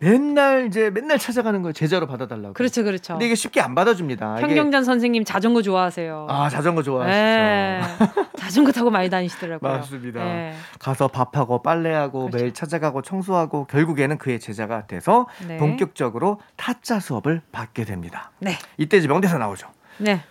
맨날 0.00 0.66
이제 0.66 0.90
맨날 0.90 1.18
찾아가는 1.18 1.60
거예요. 1.62 1.72
제자로 1.72 2.06
받아달라고. 2.06 2.54
그렇죠 2.54 2.84
그렇죠 2.84 3.14
근데 3.14 3.26
이게 3.26 3.34
쉽게 3.34 3.60
안 3.60 3.74
받아줍니다. 3.74 4.38
이게- 4.38 4.46
평경전 4.46 4.84
선생님 4.84 5.24
자전거 5.24 5.60
좋아하세요 5.62 6.26
아 6.30 6.48
자전거 6.48 6.82
좋아하시죠. 6.82 7.12
네. 7.16 7.80
자전거 8.38 8.70
타고 8.70 8.90
많이 8.90 9.10
다니시더라고요 9.10 9.70
맞습니다. 9.78 10.22
네. 10.24 10.54
가서 10.78 11.08
밥하고 11.08 11.62
빨래하고 11.62 12.26
그렇죠. 12.26 12.36
매일 12.38 12.54
찾아가고 12.54 13.02
청소하고 13.02 13.66
결국에는 13.66 14.18
그의 14.18 14.38
제자가 14.38 14.86
돼서 14.86 15.26
네. 15.46 15.56
본격적으로 15.56 16.40
타짜 16.56 17.00
수업을 17.00 17.42
받게 17.50 17.84
됩니다. 17.84 18.30
네. 18.38 18.56
이때 18.76 18.98
이제 18.98 19.08
명대사 19.08 19.38
나오죠. 19.38 19.68
네. 19.98 20.22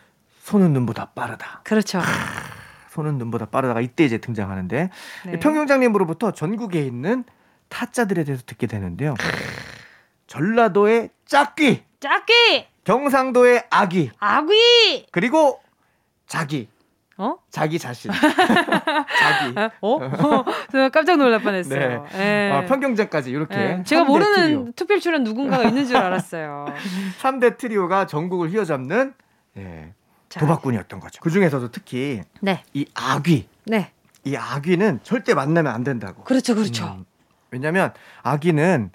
손은 0.44 0.72
눈보다 0.72 1.08
빠르다. 1.14 1.60
그렇죠. 1.66 2.00
손은 2.92 3.18
눈보다 3.18 3.46
빠르다가 3.48 3.82
이때 3.82 4.06
이제 4.06 4.18
등장하는데 4.18 4.90
네. 5.26 5.40
평경장님으로부터 5.40 6.32
전국에 6.32 6.82
있는 6.82 7.26
타짜들에 7.70 8.24
대해서 8.24 8.44
듣게 8.46 8.68
되는데요. 8.68 9.16
전라도의 10.28 11.10
짝귀, 11.26 11.84
짝기! 12.00 12.34
경상도의 12.84 13.66
아귀, 13.70 14.12
아귀! 14.20 15.08
그리고 15.12 15.60
자기, 16.28 16.68
어? 17.18 17.36
자기 17.50 17.80
자신, 17.80 18.12
자기. 19.20 19.58
어? 19.82 19.96
어? 19.96 20.46
제가 20.72 20.90
깜짝 20.92 21.18
놀랄 21.18 21.42
뻔했어요. 21.42 22.06
네. 22.12 22.52
아, 22.52 22.66
평경장까지 22.66 23.30
이렇게 23.32 23.56
네. 23.56 23.84
제가 23.84 24.04
모르는. 24.04 24.74
투필 24.74 25.00
출연 25.00 25.24
누군가가 25.24 25.64
있는 25.64 25.86
줄 25.86 25.98
알았어요. 25.98 26.66
3대 27.22 27.58
트리오가 27.58 28.06
전국을 28.06 28.50
휘어잡는 28.52 29.14
예, 29.58 29.94
자, 30.30 30.40
도박꾼이었던 30.40 31.00
거죠. 31.00 31.20
그 31.22 31.30
중에서도 31.30 31.72
특히 31.72 32.22
네. 32.42 32.64
이 32.74 32.86
아귀, 32.94 33.48
네. 33.66 33.92
이 34.26 34.36
아귀는 34.36 35.00
절대 35.04 35.34
만나면 35.34 35.74
안 35.74 35.84
된다고. 35.84 36.24
그렇죠, 36.24 36.54
그렇죠. 36.54 36.86
음, 36.86 37.06
왜냐하면 37.52 37.94
아귀는 38.24 38.92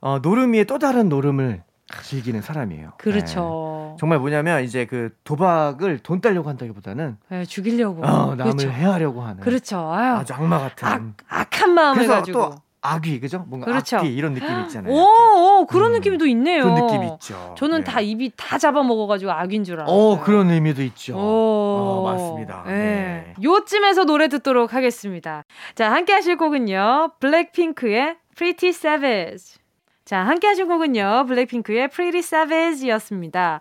어, 0.00 0.18
노름이의 0.20 0.66
또 0.66 0.78
다른 0.78 1.08
노름을 1.08 1.62
즐기는 2.02 2.40
사람이에요. 2.42 2.92
그렇죠. 2.98 3.90
네. 3.92 3.96
정말 4.00 4.18
뭐냐면 4.18 4.64
이제 4.64 4.86
그 4.86 5.10
도박을 5.24 6.00
돈 6.00 6.20
따려고 6.20 6.48
한다기보다는 6.48 7.16
네, 7.28 7.44
죽이려고. 7.44 8.04
어, 8.04 8.34
남을 8.34 8.52
그렇죠. 8.52 8.70
해하려고 8.70 9.22
하는 9.22 9.40
그렇죠. 9.42 9.78
아유, 9.92 10.14
아주 10.16 10.34
악마 10.34 10.58
같은. 10.58 10.88
악, 10.88 11.02
악한 11.28 11.70
마음을 11.74 11.94
그래서 11.94 12.14
가지고. 12.14 12.40
또 12.40 12.54
아귀 12.94 13.20
그죠? 13.20 13.44
뭔가 13.48 13.66
그렇죠. 13.66 13.98
악귀 13.98 14.14
이런 14.14 14.34
느낌 14.34 14.48
있잖아요. 14.62 14.92
오, 14.92 15.60
오, 15.60 15.66
그런 15.66 15.90
음, 15.90 15.94
느낌이 15.94 16.18
또 16.18 16.26
있네요. 16.26 16.62
그런 16.62 16.86
느낌이 16.86 17.06
있죠. 17.14 17.54
저는 17.58 17.78
네. 17.78 17.84
다 17.84 18.00
입이 18.00 18.32
다 18.36 18.58
잡아먹어가지고 18.58 19.32
악인 19.32 19.64
줄 19.64 19.80
알았어요. 19.80 19.94
어 19.96 20.20
그런 20.20 20.50
의미도 20.50 20.82
있죠. 20.82 21.16
오, 21.16 21.20
어, 21.20 22.12
맞습니다. 22.12 22.64
네. 22.66 22.72
네. 22.72 23.34
요쯤에서 23.42 24.04
노래 24.04 24.28
듣도록 24.28 24.74
하겠습니다. 24.74 25.44
자, 25.74 25.90
함께 25.90 26.12
하실 26.12 26.36
곡은요. 26.36 27.12
블랙핑크의 27.20 28.16
Pretty 28.36 28.70
Savage. 28.70 29.58
자, 30.04 30.20
함께 30.20 30.46
하실 30.46 30.66
곡은요. 30.66 31.24
블랙핑크의 31.26 31.88
Pretty 31.88 32.18
Savage였습니다. 32.18 33.60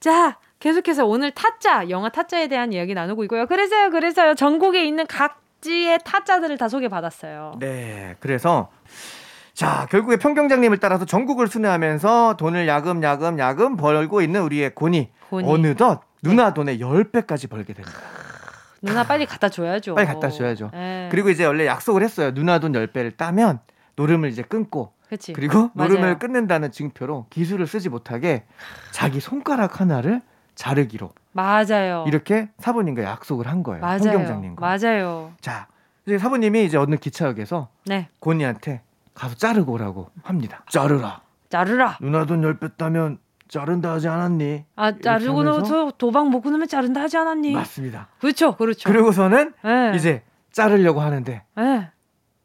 자, 0.00 0.38
계속해서 0.58 1.04
오늘 1.04 1.30
타짜, 1.30 1.88
영화 1.90 2.08
타짜에 2.08 2.48
대한 2.48 2.72
이야기 2.72 2.94
나누고 2.94 3.22
있고요. 3.24 3.46
그래서요, 3.46 3.90
그래서요. 3.90 4.34
전국에 4.34 4.84
있는 4.84 5.06
각 5.06 5.43
지의 5.64 5.98
타짜들을 6.04 6.58
다 6.58 6.68
소개받았어요. 6.68 7.54
네, 7.58 8.16
그래서 8.20 8.70
자 9.54 9.86
결국에 9.90 10.18
평경장님을 10.18 10.78
따라서 10.78 11.06
전국을 11.06 11.48
순회하면서 11.48 12.36
돈을 12.36 12.68
야금 12.68 13.02
야금 13.02 13.38
야금 13.38 13.78
벌고 13.78 14.20
있는 14.20 14.42
우리의 14.42 14.74
고니, 14.74 15.10
고니. 15.30 15.50
어느덧 15.50 16.02
누나 16.22 16.52
돈의 16.52 16.80
10배까지 16.80 17.48
벌게 17.48 17.72
됩니다. 17.72 17.96
누나 18.82 19.04
빨리 19.04 19.24
갖다 19.24 19.48
줘야죠. 19.48 19.94
빨리 19.94 20.06
갖다 20.06 20.28
줘야죠. 20.28 20.70
예. 20.74 21.08
그리고 21.10 21.30
이제 21.30 21.46
원래 21.46 21.64
약속을 21.66 22.02
했어요. 22.02 22.34
누나 22.34 22.58
돈 22.58 22.72
10배를 22.72 23.16
따면 23.16 23.60
노름을 23.96 24.28
이제 24.28 24.42
끊고 24.42 24.92
그치. 25.08 25.32
그리고 25.32 25.70
맞아요. 25.72 25.92
노름을 25.92 26.18
끊는다는 26.18 26.72
증표로 26.72 27.28
기술을 27.30 27.66
쓰지 27.66 27.88
못하게 27.88 28.44
자기 28.90 29.18
손가락 29.20 29.80
하나를 29.80 30.20
자르기로 30.56 31.10
맞아요. 31.34 32.04
이렇게 32.06 32.48
사부님과 32.58 33.02
약속을 33.02 33.46
한 33.48 33.62
거예요. 33.62 33.80
맞아요. 33.80 33.98
평경장님과. 33.98 34.60
맞아요. 34.64 35.32
자, 35.40 35.66
이제 36.06 36.16
사부님이 36.16 36.64
이제 36.64 36.76
어느 36.76 36.96
기차역에서 36.96 37.68
네. 37.86 38.08
고니한테 38.20 38.82
가서 39.14 39.34
자르고 39.34 39.72
오라고 39.72 40.10
합니다. 40.22 40.64
자르라. 40.70 41.20
자르라. 41.48 41.98
누나 42.00 42.24
돈 42.24 42.40
10배 42.42 42.76
따면 42.76 43.18
자른다 43.48 43.92
하지 43.92 44.08
않았니? 44.08 44.64
아, 44.76 44.92
자르고? 44.98 45.42
나서 45.42 45.92
도박 45.98 46.30
먹고 46.30 46.50
나면 46.50 46.68
자른다 46.68 47.00
하지 47.02 47.16
않았니? 47.18 47.52
맞습니다. 47.52 48.08
그렇죠, 48.20 48.56
그렇죠. 48.56 48.88
그러고서는 48.88 49.52
예. 49.64 49.92
이제 49.96 50.22
자르려고 50.52 51.00
하는데 51.00 51.42
예. 51.58 51.90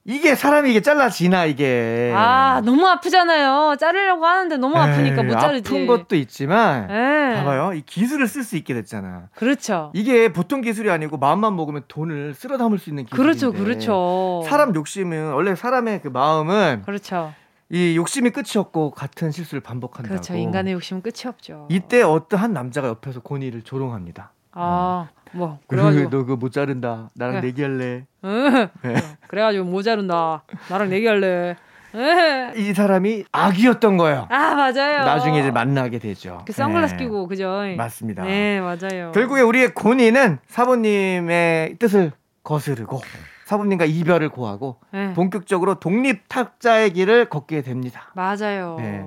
이게 0.05 0.33
사람이 0.33 0.71
이게 0.71 0.81
잘라지나 0.81 1.45
이게. 1.45 2.11
아, 2.15 2.61
너무 2.63 2.87
아프잖아요. 2.87 3.75
자르려고 3.79 4.25
하는데 4.25 4.57
너무 4.57 4.75
아프니까 4.77 5.21
에이, 5.21 5.27
못 5.27 5.39
자르지. 5.39 5.69
아픈 5.69 5.87
것도 5.87 6.15
있지만 6.15 6.89
예. 6.89 7.35
봐봐요. 7.35 7.73
이 7.73 7.81
기술을 7.81 8.27
쓸 8.27 8.43
수 8.43 8.57
있게 8.57 8.73
됐잖아. 8.73 9.27
그렇죠. 9.35 9.91
이게 9.93 10.33
보통 10.33 10.61
기술이 10.61 10.89
아니고 10.89 11.17
마음만 11.17 11.55
먹으면 11.55 11.83
돈을 11.87 12.33
쓸어 12.33 12.57
담을 12.57 12.79
수 12.79 12.89
있는 12.89 13.05
기술인데. 13.05 13.23
그렇죠, 13.23 13.51
그렇죠. 13.51 14.43
사람 14.47 14.73
욕심은 14.73 15.33
원래 15.33 15.53
사람의 15.53 16.01
그 16.01 16.07
마음은 16.07 16.83
그렇죠. 16.85 17.33
이 17.69 17.95
욕심이 17.95 18.31
끝이 18.31 18.53
없고 18.57 18.91
같은 18.91 19.29
실수를 19.31 19.61
반복한다고. 19.61 20.09
그렇죠. 20.09 20.33
인간의 20.35 20.73
욕심은 20.73 21.03
끝이 21.03 21.27
없죠. 21.27 21.67
이때 21.69 22.01
어떠한 22.01 22.51
남자가 22.51 22.87
옆에서 22.87 23.19
고니를 23.19 23.61
조롱합니다. 23.61 24.31
아, 24.53 25.09
뭐 25.31 25.59
그래가지고 25.67 25.91
그래가지고 25.95 26.09
너 26.09 26.17
그거 26.23 26.35
못 26.35 26.51
자른다. 26.51 27.09
나랑 27.15 27.35
네. 27.35 27.41
내기할래. 27.41 28.05
응. 28.25 28.67
네. 28.81 28.95
그래가지고 29.27 29.65
못 29.65 29.83
자른다. 29.83 30.43
나랑 30.69 30.89
내기할래. 30.89 31.55
예. 31.95 32.53
이 32.55 32.73
사람이 32.73 33.25
악이었던 33.31 33.97
거예요. 33.97 34.27
아, 34.29 34.53
맞아요. 34.53 35.05
나중에 35.05 35.39
이제 35.39 35.49
만나게 35.49 35.97
되죠. 35.97 36.43
그 36.45 36.53
선글라스 36.53 36.93
네. 36.93 37.03
끼고 37.05 37.27
그죠? 37.27 37.63
맞습니다. 37.77 38.23
네, 38.23 38.61
맞아요. 38.61 39.11
결국에 39.11 39.41
우리의 39.41 39.73
고니는 39.73 40.37
사부님의 40.47 41.77
뜻을 41.79 42.11
거스르고 42.43 43.01
사부님과 43.45 43.85
이별을 43.85 44.29
고하고 44.29 44.79
네. 44.91 45.13
본격적으로 45.13 45.79
독립 45.79 46.29
탁자의 46.29 46.93
길을 46.93 47.25
걷게 47.29 47.63
됩니다. 47.63 48.11
맞아요. 48.13 48.75
네. 48.77 49.03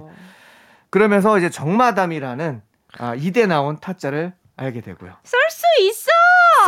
그러면서 0.90 1.38
이제 1.38 1.48
정마담이라는 1.50 2.62
아, 2.98 3.14
이대 3.14 3.46
나온 3.46 3.78
타짜를 3.80 4.32
알게 4.56 4.80
되고요. 4.80 5.12
쏠 5.22 5.38
수 5.50 5.64
있어. 5.82 6.01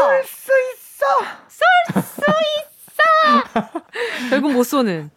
쏠 0.04 0.24
수 0.24 0.52
있어. 0.74 1.04
결국 4.30 4.52
못 4.52 4.64
쏘는. 4.64 5.10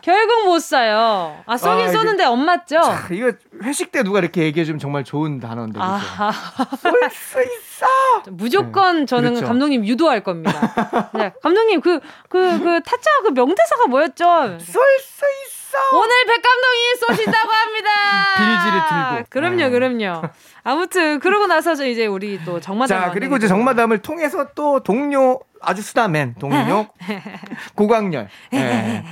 결국 0.00 0.46
못 0.46 0.56
쏴요. 0.56 1.42
아 1.46 1.56
쏘긴 1.56 1.78
아, 1.78 1.88
이게- 1.88 1.92
쏘는데 1.92 2.24
안 2.24 2.38
맞죠? 2.44 2.80
자, 2.82 3.06
이거 3.12 3.32
회식 3.62 3.92
때 3.92 4.02
누가 4.02 4.18
이렇게 4.18 4.42
얘기해 4.42 4.64
주면 4.64 4.78
정말 4.80 5.04
좋은 5.04 5.38
단어인데. 5.38 5.78
아, 5.80 6.32
쏠수 6.80 7.42
있어. 7.42 7.86
무조건 8.30 9.06
저는 9.06 9.34
그렇죠. 9.34 9.46
감독님 9.46 9.86
유도할 9.86 10.22
겁니다. 10.24 11.10
네, 11.14 11.32
감독님 11.42 11.80
그 11.80 12.00
그그 12.28 12.80
타짜 12.84 13.10
그 13.22 13.28
명대사가 13.30 13.86
뭐였죠? 13.88 14.24
쏠 14.58 14.58
수 14.58 15.24
있어. 15.46 15.51
오늘 15.94 16.24
백 16.26 16.42
감독이 16.42 16.96
쏘신다고 17.00 17.50
합니다. 17.52 17.90
빌지를 18.36 18.80
들고. 18.88 19.26
그럼요, 19.30 19.56
네. 19.56 19.70
그럼요. 19.70 20.22
아무튼 20.64 21.18
그러고 21.20 21.46
나서 21.46 21.74
저 21.74 21.86
이제 21.86 22.06
우리 22.06 22.42
또 22.44 22.60
정마담. 22.60 23.00
자, 23.00 23.10
그리고 23.12 23.36
이제 23.36 23.48
정마담을 23.48 23.98
통해서 23.98 24.48
또 24.54 24.80
동료 24.82 25.40
아주 25.60 25.82
수다맨 25.82 26.34
동료 26.38 26.86
고광렬. 27.74 28.28
예. 28.54 29.04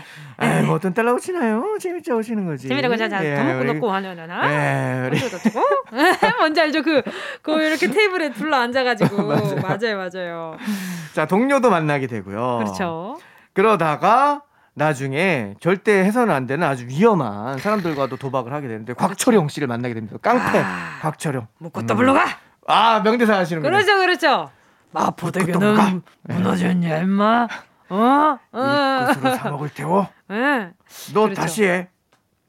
에이, 0.42 0.62
뭐 0.62 0.76
어떤 0.76 0.94
딸라고 0.94 1.18
치나요? 1.18 1.76
재밌게 1.78 2.12
오시는 2.12 2.46
거지. 2.46 2.66
재미라고 2.68 2.96
자자 2.96 3.22
예, 3.24 3.34
더 3.36 3.44
먹고 3.44 3.58
우리- 3.60 3.74
넣고 3.74 3.92
하려나? 3.92 4.50
예, 4.50 5.10
뭔지 6.38 6.60
알죠? 6.62 6.82
그, 6.82 7.02
그 7.42 7.62
이렇게 7.62 7.88
테이블에 7.90 8.32
둘러 8.32 8.56
앉아가지고 8.56 9.22
맞아요, 9.22 9.98
맞아요. 9.98 10.56
자 11.12 11.26
동료도 11.26 11.68
만나게 11.68 12.06
되고요. 12.06 12.58
그렇죠. 12.64 13.18
그러다가 13.52 14.42
나중에 14.74 15.54
절대 15.60 15.92
해서는 16.04 16.34
안 16.34 16.46
되는 16.46 16.66
아주 16.66 16.86
위험한 16.86 17.58
사람들과도 17.58 18.16
도박을 18.16 18.52
하게 18.52 18.68
되는데 18.68 18.92
곽철용 18.94 19.48
씨를 19.48 19.68
만나게 19.68 19.94
됩니다. 19.94 20.16
깡패 20.22 20.58
아. 20.58 20.98
곽철용. 21.02 21.46
묶었다 21.58 21.94
불러가. 21.94 22.24
아 22.66 23.00
명대사 23.02 23.36
하시는 23.36 23.62
거예요. 23.62 23.72
그렇죠, 23.72 23.98
그렇죠. 23.98 24.50
마포대교는 24.92 26.02
무너졌냐, 26.22 26.98
임마. 26.98 27.48
어, 27.90 28.38
어, 28.52 29.06
꽃으로 29.14 29.36
사 29.36 29.50
먹을 29.50 29.68
테고 29.68 30.06
예. 30.30 30.70
너 31.12 31.22
그렇죠. 31.22 31.40
다시 31.40 31.64
해. 31.64 31.88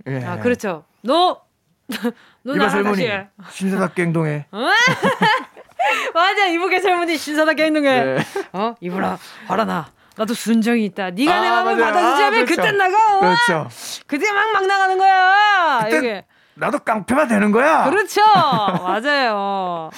예. 0.07 0.23
아, 0.25 0.39
그렇죠. 0.39 0.83
너, 1.01 1.41
너 2.43 2.53
이봐 2.55 2.65
나랑 2.65 2.69
젊은이 2.69 3.07
해. 3.07 3.27
신사답게 3.49 4.03
행동해. 4.03 4.45
맞아, 6.13 6.45
이북의 6.47 6.81
젊은이 6.81 7.17
신사답게 7.17 7.63
행동해. 7.65 8.03
네. 8.03 8.17
어, 8.53 8.75
이불아, 8.79 9.17
화라나. 9.47 9.91
나도 10.17 10.33
순정이 10.33 10.83
있다. 10.85 11.11
네가 11.11 11.39
내 11.41 11.47
아, 11.47 11.51
마음을 11.63 11.75
맞아요. 11.77 11.93
받아주지 11.93 12.23
아, 12.23 12.29
그렇죠. 12.31 12.55
그땐 12.55 12.77
나가. 12.77 12.95
어? 13.15 13.19
그렇죠. 13.21 13.67
그때 14.07 14.31
막 14.31 14.51
막 14.53 14.65
나가는 14.67 14.97
거야. 14.97 15.87
이게. 15.87 16.25
나도 16.53 16.79
깡패가 16.79 17.27
되는 17.27 17.51
거야. 17.51 17.89
그렇죠. 17.89 18.21
맞아요. 18.83 19.89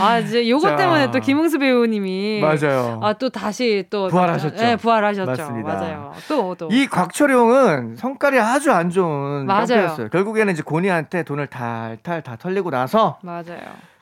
아, 0.00 0.18
이제 0.18 0.48
요것 0.48 0.70
자. 0.70 0.76
때문에 0.76 1.10
또 1.10 1.18
김흥수 1.18 1.58
배우님이 1.58 2.40
맞아요. 2.40 3.00
아, 3.02 3.14
또 3.14 3.30
다시 3.30 3.84
또 3.90 4.08
부활하셨죠. 4.08 4.56
네, 4.56 4.76
부활하셨죠. 4.76 5.26
맞습니다. 5.30 5.74
맞아요. 5.74 6.12
또 6.28 6.54
또. 6.54 6.68
이 6.70 6.86
곽철용은 6.86 7.96
성깔이 7.96 8.38
아주 8.38 8.70
안 8.70 8.90
좋은 8.90 9.46
맞아요. 9.46 9.66
깡패였어요. 9.66 10.08
결국에는 10.10 10.52
이제 10.52 10.62
고니한테 10.62 11.24
돈을 11.24 11.48
탈탈 11.48 12.22
다 12.22 12.36
털리고 12.36 12.70
나서 12.70 13.18
맞아요. 13.22 13.58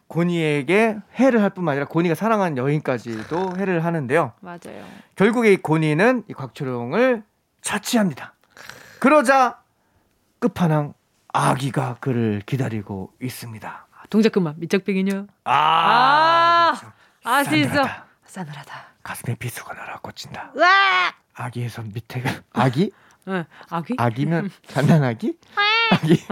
고니에게 0.09 0.99
해를 1.15 1.43
할 1.43 1.51
뿐만 1.51 1.73
아니라 1.73 1.87
고니가 1.87 2.15
사랑하는 2.15 2.57
여인까지도 2.57 3.57
해를 3.59 3.85
하는데요. 3.85 4.33
맞아요. 4.41 4.85
결국에 5.17 5.53
이 5.53 5.57
고니는 5.57 6.25
이 6.29 6.33
곽철용을 6.33 7.23
차치합니다. 7.63 8.35
그러자 9.01 9.61
끝판왕 10.39 10.95
아기가 11.33 11.97
그를 12.01 12.43
기다리고 12.47 13.13
있습니다. 13.21 13.87
동작 14.09 14.33
그만. 14.33 14.55
미적백이냐? 14.59 15.27
아, 15.45 15.53
아. 15.53 16.93
아, 17.25 17.45
수 17.45 17.57
있어. 17.57 17.71
싸늘하다. 17.73 18.07
싸늘하다. 18.27 18.73
가슴에 19.03 19.35
비수가 19.35 19.75
날아 19.75 19.99
꽂힌다. 19.99 20.53
으아! 20.57 21.13
아기의 21.35 21.69
손 21.69 21.91
밑에가 21.93 22.31
아기? 22.53 22.93
응, 23.29 23.45
아기? 23.71 23.95
아기면 23.99 24.51
갓난아기? 24.73 25.37
아기 25.91 26.25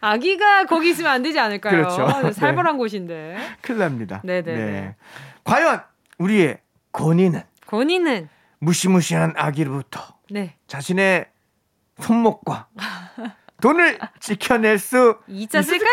아기가 0.00 0.64
거기 0.66 0.90
있으면 0.90 1.10
안 1.12 1.22
되지 1.22 1.38
않을까요? 1.38 1.72
그렇죠. 1.72 2.32
살벌한 2.32 2.78
곳인데. 2.78 3.36
큰일 3.60 3.78
납니다. 3.78 4.20
네네 4.24 4.42
네. 4.42 4.96
과연 5.44 5.82
우리의 6.18 6.58
고니는 6.92 7.42
건이는 7.66 8.28
무시무시한 8.58 9.34
아기로부터 9.36 10.00
네. 10.30 10.56
자신의 10.66 11.26
손목과 12.00 12.68
돈을 13.60 13.98
지켜낼 14.18 14.78
수 14.78 15.16
있었을까요? 15.28 15.88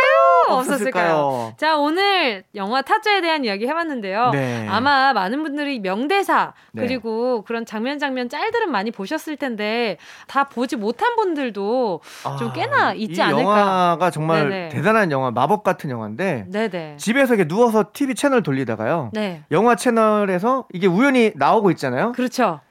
없었을까요? 0.47 1.15
없었을까요? 1.15 1.53
자, 1.58 1.77
오늘 1.77 2.43
영화 2.56 2.82
타짜에 2.82 3.21
대한 3.21 3.43
이야기 3.45 3.67
해봤는데요. 3.67 4.32
네. 4.32 4.67
아마 4.69 5.13
많은 5.13 5.43
분들이 5.43 5.80
명대사, 5.80 6.53
네. 6.71 6.82
그리고 6.82 7.43
그런 7.43 7.65
장면 7.65 7.99
장면 7.99 8.30
짤들은 8.30 8.71
많이 8.71 8.91
보셨을 8.91 9.38
텐데, 9.38 9.97
다 10.27 10.45
보지 10.45 10.75
못한 10.75 11.15
분들도 11.15 12.01
좀 12.39 12.53
꽤나 12.53 12.93
있지 12.93 13.21
아, 13.21 13.30
이 13.30 13.34
않을까. 13.34 13.60
영화가 13.60 14.12
정말 14.12 14.49
네네. 14.49 14.69
대단한 14.69 15.12
영화, 15.12 15.32
마법 15.32 15.63
같은 15.63 15.89
영화인데 15.89 16.45
네네. 16.49 16.97
집에서 16.97 17.36
이렇게 17.36 17.47
누워서 17.47 17.86
TV 17.93 18.15
채널 18.15 18.43
돌리다가요. 18.43 19.12
네. 19.13 19.43
영화 19.51 19.75
채널에서 19.75 20.67
이게 20.73 20.88
우연히 20.88 21.32
나오고 21.36 21.71
있잖아요. 21.71 22.13
그렇죠. 22.13 22.62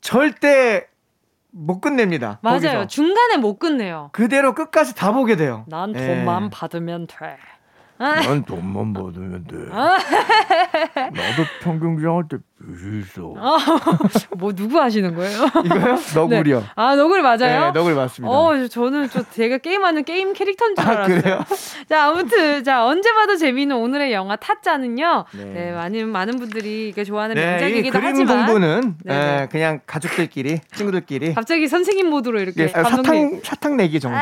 절대 0.00 0.86
못 1.58 1.80
끝냅니다. 1.80 2.38
맞아요. 2.42 2.60
거기서. 2.60 2.86
중간에 2.86 3.38
못 3.38 3.58
끝내요. 3.58 4.10
그대로 4.12 4.54
끝까지 4.54 4.94
다 4.94 5.12
보게 5.12 5.36
돼요. 5.36 5.64
난 5.68 5.94
예. 5.96 6.06
돈만 6.06 6.50
받으면 6.50 7.06
돼. 7.06 7.38
난 7.98 8.44
돈만 8.44 8.92
받으면 8.92 9.44
돼. 9.46 9.56
아. 9.72 9.96
나도 10.96 11.44
평균주장할 11.62 12.24
때 12.28 12.36
있어. 13.00 13.34
뭐 14.36 14.52
누구 14.52 14.80
하시는 14.80 15.14
거예요? 15.14 15.46
이거요? 15.64 15.98
너구리요. 16.14 16.60
네. 16.60 16.66
아, 16.74 16.96
너구리 16.96 17.22
맞아요? 17.22 17.66
네, 17.66 17.72
너구리 17.72 17.94
맞습니다. 17.94 18.34
어, 18.34 18.66
저는 18.66 19.08
저 19.10 19.22
제가 19.30 19.58
게임하는 19.58 20.04
게임 20.04 20.32
캐릭터인 20.32 20.74
줄 20.74 20.84
아, 20.84 20.90
알았어요. 20.90 21.20
그래요? 21.20 21.44
자, 21.88 22.06
아무튼 22.08 22.64
자 22.64 22.84
언제 22.84 23.12
봐도 23.12 23.36
재미있는 23.36 23.76
오늘의 23.76 24.12
영화 24.12 24.36
타짜는요. 24.36 25.24
네, 25.34 25.44
네. 25.44 25.72
많은 25.72 26.08
많은 26.08 26.38
분들이 26.38 26.88
이게 26.88 27.04
좋아하는 27.04 27.34
네, 27.36 27.42
이 27.42 27.46
명작이기도 27.46 27.90
그림 27.92 28.04
하지만 28.04 28.46
공부는 28.46 28.94
네네. 29.04 29.42
에, 29.42 29.48
그냥 29.50 29.80
가족들끼리, 29.86 30.60
친구들끼리 30.74 31.34
갑자기 31.34 31.68
선생님 31.68 32.08
모드로 32.10 32.40
이렇게 32.40 32.64
예, 32.64 32.68
감독님. 32.68 33.04
사탕 33.04 33.40
사탕 33.44 33.76
내기 33.76 34.00
정도. 34.00 34.16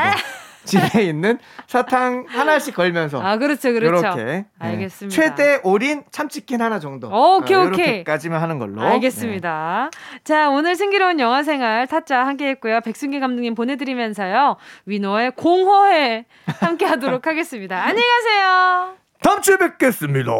집에 0.65 1.03
있는 1.03 1.39
사탕 1.67 2.25
하나씩 2.27 2.75
걸면서 2.75 3.21
아, 3.21 3.37
그렇죠, 3.37 3.71
그렇죠. 3.71 4.05
이렇게 4.07 4.45
알겠습니다. 4.59 5.15
최대 5.15 5.59
올인 5.63 6.03
참치킨 6.11 6.61
하나 6.61 6.79
정도. 6.79 7.07
오케이, 7.07 7.55
어, 7.57 7.61
오케이. 7.65 7.85
이렇게까지만 7.87 8.41
하는 8.41 8.59
걸로. 8.59 8.81
알겠습니다. 8.81 9.89
자, 10.23 10.49
오늘 10.49 10.75
승기로운 10.75 11.19
영화 11.19 11.43
생활 11.43 11.87
타짜 11.87 12.25
함께 12.25 12.49
했고요. 12.49 12.81
백승기 12.81 13.19
감독님 13.19 13.55
보내드리면서요. 13.55 14.57
위노의 14.85 15.31
공허해 15.35 16.25
함께 16.59 16.85
하도록 16.85 17.25
하겠습니다. 17.27 17.81
안녕히 17.83 18.07
가세요. 18.07 18.93
네. 18.93 19.05
다음 19.21 19.41
주에 19.41 19.57
뵙겠습니다. 19.57 20.31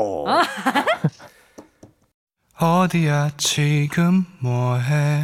어디야 2.59 3.31
지금 3.37 4.25
뭐해 4.39 5.23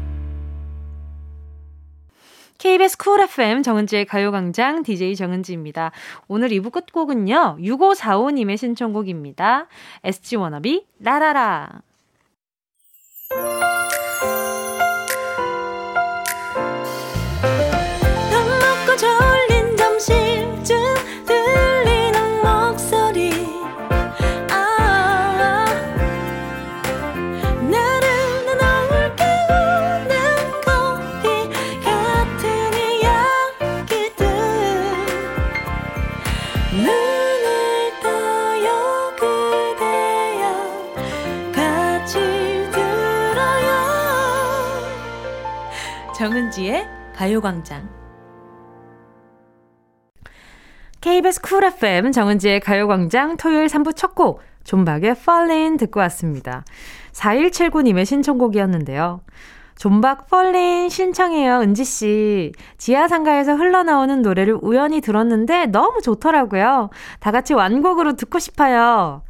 KBS 2.61 2.95
쿨 2.97 3.19
FM 3.21 3.63
정은지의 3.63 4.05
가요광장 4.05 4.83
DJ 4.83 5.15
정은지입니다. 5.15 5.89
오늘 6.27 6.49
2부 6.49 6.71
끝곡은요. 6.71 7.57
6545님의 7.59 8.55
신청곡입니다. 8.55 9.65
SG 10.03 10.35
워너비 10.35 10.85
라라라. 10.99 11.81
가요광장. 47.51 47.89
KBS 51.01 51.41
Cool 51.41 51.63
FM 51.65 52.11
정은지의 52.11 52.61
가요광장 52.61 53.37
토요일 53.37 53.67
3부 53.67 53.95
첫 53.95 54.15
곡 54.15 54.41
존박의 54.63 55.11
Fallin 55.11 55.77
듣고 55.77 55.99
왔습니다. 56.01 56.63
4179님의 57.11 58.05
신청곡이었는데요. 58.05 59.21
존박 59.75 60.27
Fallin 60.27 60.89
신청해요 60.89 61.59
은지씨. 61.61 62.53
지하상가에서 62.77 63.55
흘러나오는 63.55 64.21
노래를 64.21 64.57
우연히 64.61 65.01
들었는데 65.01 65.67
너무 65.67 66.01
좋더라고요. 66.01 66.89
다 67.19 67.31
같이 67.31 67.53
완곡으로 67.53 68.13
듣고 68.13 68.39
싶어요. 68.39 69.23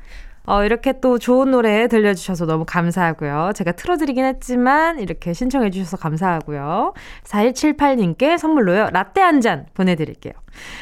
어, 0.46 0.64
이렇게 0.64 1.00
또 1.00 1.18
좋은 1.20 1.52
노래 1.52 1.88
들려주셔서 1.88 2.46
너무 2.46 2.66
감사하고요. 2.66 3.52
제가 3.56 3.74
틀어드리긴 3.74 4.26
했지만 4.26 5.00
이렇게 5.00 5.34
신청해주셔서 5.34 5.98
감사하고요. 5.98 6.94
4178님께 7.26 8.38
선물로요. 8.38 8.90
라떼 8.92 9.22
한 9.22 9.42
잔 9.42 9.66
보내드릴게요. 9.74 10.34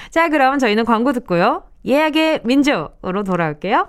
자, 0.09 0.27
그럼 0.29 0.59
저희는 0.59 0.83
광고 0.85 1.13
듣고요. 1.13 1.63
예약의 1.85 2.41
민족으로 2.43 3.23
돌아올게요. 3.23 3.87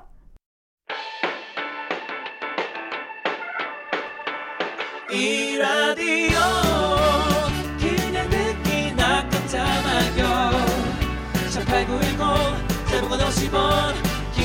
이 5.12 5.56
라디오 5.59 6.38
그냥 7.80 8.30
듣기나 8.30 9.28
깜짝마요 9.28 10.50
18910 11.50 12.88
대목원 12.90 13.18
50원 13.20 14.10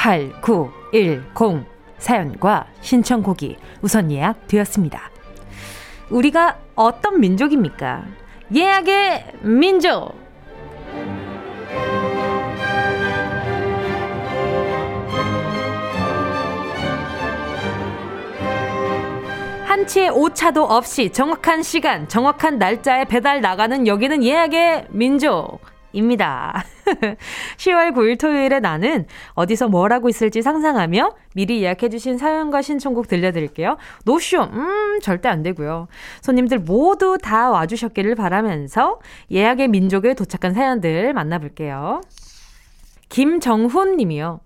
8910 0.00 1.66
사연과 1.98 2.66
신청곡이 2.80 3.58
우선 3.82 4.10
예약되었습니다. 4.10 5.10
우리가 6.08 6.58
어떤 6.74 7.20
민족입니까? 7.20 8.06
예약의 8.54 9.26
민족! 9.42 10.18
한치의 19.66 20.10
오차도 20.10 20.64
없이 20.64 21.10
정확한 21.10 21.62
시간, 21.62 22.08
정확한 22.08 22.58
날짜에 22.58 23.04
배달 23.04 23.42
나가는 23.42 23.86
여기는 23.86 24.24
예약의 24.24 24.86
민족 24.88 25.60
입니다. 25.92 26.64
10월 27.56 27.92
9일 27.92 28.18
토요일에 28.18 28.60
나는 28.60 29.06
어디서 29.34 29.68
뭘 29.68 29.92
하고 29.92 30.08
있을지 30.08 30.42
상상하며 30.42 31.14
미리 31.34 31.62
예약해주신 31.62 32.18
사연과 32.18 32.62
신청곡 32.62 33.08
들려드릴게요. 33.08 33.76
노쇼, 34.04 34.42
음, 34.42 34.98
절대 35.02 35.28
안 35.28 35.42
되고요. 35.42 35.88
손님들 36.20 36.58
모두 36.58 37.18
다 37.20 37.50
와주셨기를 37.50 38.14
바라면서 38.14 39.00
예약의 39.30 39.68
민족에 39.68 40.14
도착한 40.14 40.54
사연들 40.54 41.12
만나볼게요. 41.12 42.00
김정훈 43.08 43.96
님이요. 43.96 44.40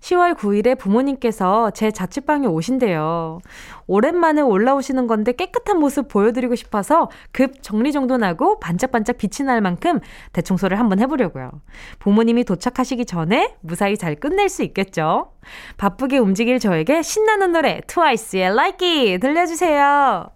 10월 0.00 0.34
9일에 0.34 0.78
부모님께서 0.78 1.70
제 1.70 1.90
자취방에 1.90 2.46
오신대요. 2.46 3.40
오랜만에 3.86 4.40
올라오시는 4.40 5.06
건데 5.06 5.32
깨끗한 5.32 5.78
모습 5.78 6.08
보여드리고 6.08 6.54
싶어서 6.54 7.10
급 7.32 7.62
정리정돈하고 7.62 8.60
반짝반짝 8.60 9.18
빛이 9.18 9.46
날 9.46 9.60
만큼 9.60 10.00
대청소를 10.32 10.78
한번 10.78 11.00
해보려고요. 11.00 11.50
부모님이 11.98 12.44
도착하시기 12.44 13.04
전에 13.04 13.54
무사히 13.60 13.96
잘 13.96 14.14
끝낼 14.14 14.48
수 14.48 14.62
있겠죠? 14.62 15.32
바쁘게 15.76 16.18
움직일 16.18 16.58
저에게 16.58 17.02
신나는 17.02 17.52
노래 17.52 17.80
트와이스의 17.86 18.44
Like 18.44 19.12
It 19.12 19.18
들려주세요. 19.20 20.30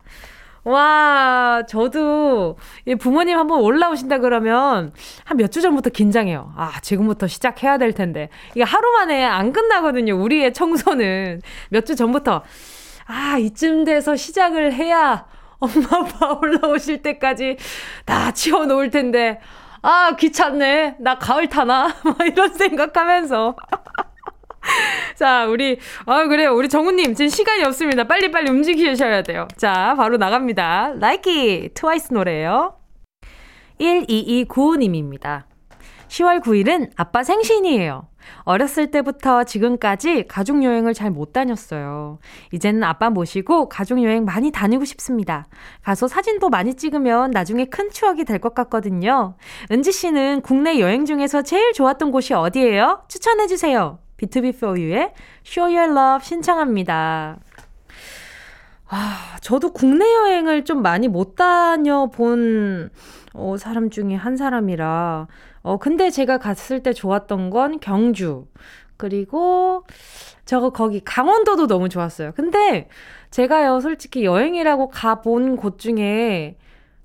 와, 0.65 1.63
저도 1.69 2.57
이 2.87 2.95
부모님 2.95 3.39
한번 3.39 3.61
올라오신다 3.61 4.19
그러면 4.19 4.93
한 5.25 5.37
몇 5.39 5.51
주 5.53 5.61
전부터 5.61 5.91
긴장해요. 5.91 6.53
아, 6.57 6.73
지금부터 6.81 7.27
시작해야 7.27 7.77
될 7.79 7.93
텐데. 7.93 8.31
이게 8.55 8.63
하루 8.63 8.91
만에 8.93 9.23
안 9.25 9.53
끝나거든요. 9.53 10.15
우리의 10.17 10.53
청소는. 10.55 11.43
몇 11.71 11.85
주 11.85 11.95
전부터. 11.97 12.43
아, 13.07 13.37
이쯤 13.39 13.85
돼서 13.85 14.17
시작을 14.17 14.73
해야 14.73 15.27
엄마 15.59 15.87
아빠 15.93 16.33
올라오실 16.41 17.03
때까지 17.03 17.57
다 18.07 18.33
치워 18.33 18.65
놓을 18.65 18.91
텐데. 18.91 19.41
아, 19.83 20.17
귀찮네. 20.19 20.97
나 21.01 21.19
가을 21.19 21.49
타나? 21.49 21.89
막 22.05 22.17
이런 22.27 22.49
생각하면서. 22.55 23.55
자, 25.17 25.47
우리, 25.47 25.79
아, 26.07 26.25
그래요. 26.27 26.55
우리 26.55 26.69
정우님, 26.69 27.15
지금 27.15 27.29
시간이 27.29 27.63
없습니다. 27.65 28.05
빨리빨리 28.05 28.51
움직이셔야 28.51 29.23
돼요. 29.23 29.47
자, 29.57 29.95
바로 29.97 30.17
나갑니다. 30.17 30.95
Likey, 30.99 31.71
트와이스 31.75 32.13
노래예요 32.13 32.77
12295님입니다. 33.81 35.45
10월 36.09 36.41
9일은 36.43 36.91
아빠 36.97 37.25
생신이에요. 37.25 38.09
어렸을 38.45 38.91
때부터 38.91 39.45
지금까지 39.45 40.27
가족여행을 40.29 40.95
잘 40.95 41.11
못 41.11 41.33
다녔어요. 41.33 42.19
이제는 42.53 42.83
아빠 42.85 43.11
모시고 43.11 43.69
가족여행 43.69 44.25
많이 44.25 44.51
다니고 44.51 44.85
싶습니다. 44.85 45.47
가서 45.83 46.09
사진도 46.09 46.49
많이 46.51 46.75
찍으면 46.75 47.33
나중에 47.33 47.65
큰 47.67 47.91
추억이 47.91 48.25
될 48.25 48.39
것 48.39 48.55
같거든요. 48.55 49.37
은지 49.71 49.93
씨는 49.93 50.41
국내 50.43 50.79
여행 50.79 51.05
중에서 51.05 51.43
제일 51.43 51.73
좋았던 51.73 52.13
곳이 52.13 52.33
어디예요? 52.33 53.03
추천해주세요. 53.09 53.99
B2B4U의 54.27 55.13
Show 55.45 55.75
Your 55.75 55.93
Love 55.93 56.25
신청합니다. 56.25 57.39
아, 58.89 59.37
저도 59.41 59.73
국내 59.73 60.05
여행을 60.05 60.65
좀 60.65 60.83
많이 60.83 61.09
못 61.09 61.37
다녀본 61.37 62.91
어, 63.35 63.57
사람 63.59 63.91
중에 63.91 64.15
한 64.15 64.37
사람이라. 64.37 65.27
어, 65.63 65.77
근데 65.79 66.11
제가 66.11 66.39
갔을 66.39 66.83
때 66.83 66.93
좋았던 66.93 67.51
건 67.51 67.81
경주. 67.81 68.47
그리고 68.97 69.85
저거 70.45 70.71
거기 70.71 71.01
강원도도 71.01 71.67
너무 71.67 71.89
좋았어요. 71.89 72.33
근데 72.33 72.89
제가요, 73.31 73.81
솔직히 73.81 74.25
여행이라고 74.25 74.89
가본 74.89 75.57
곳 75.57 75.79
중에 75.79 76.57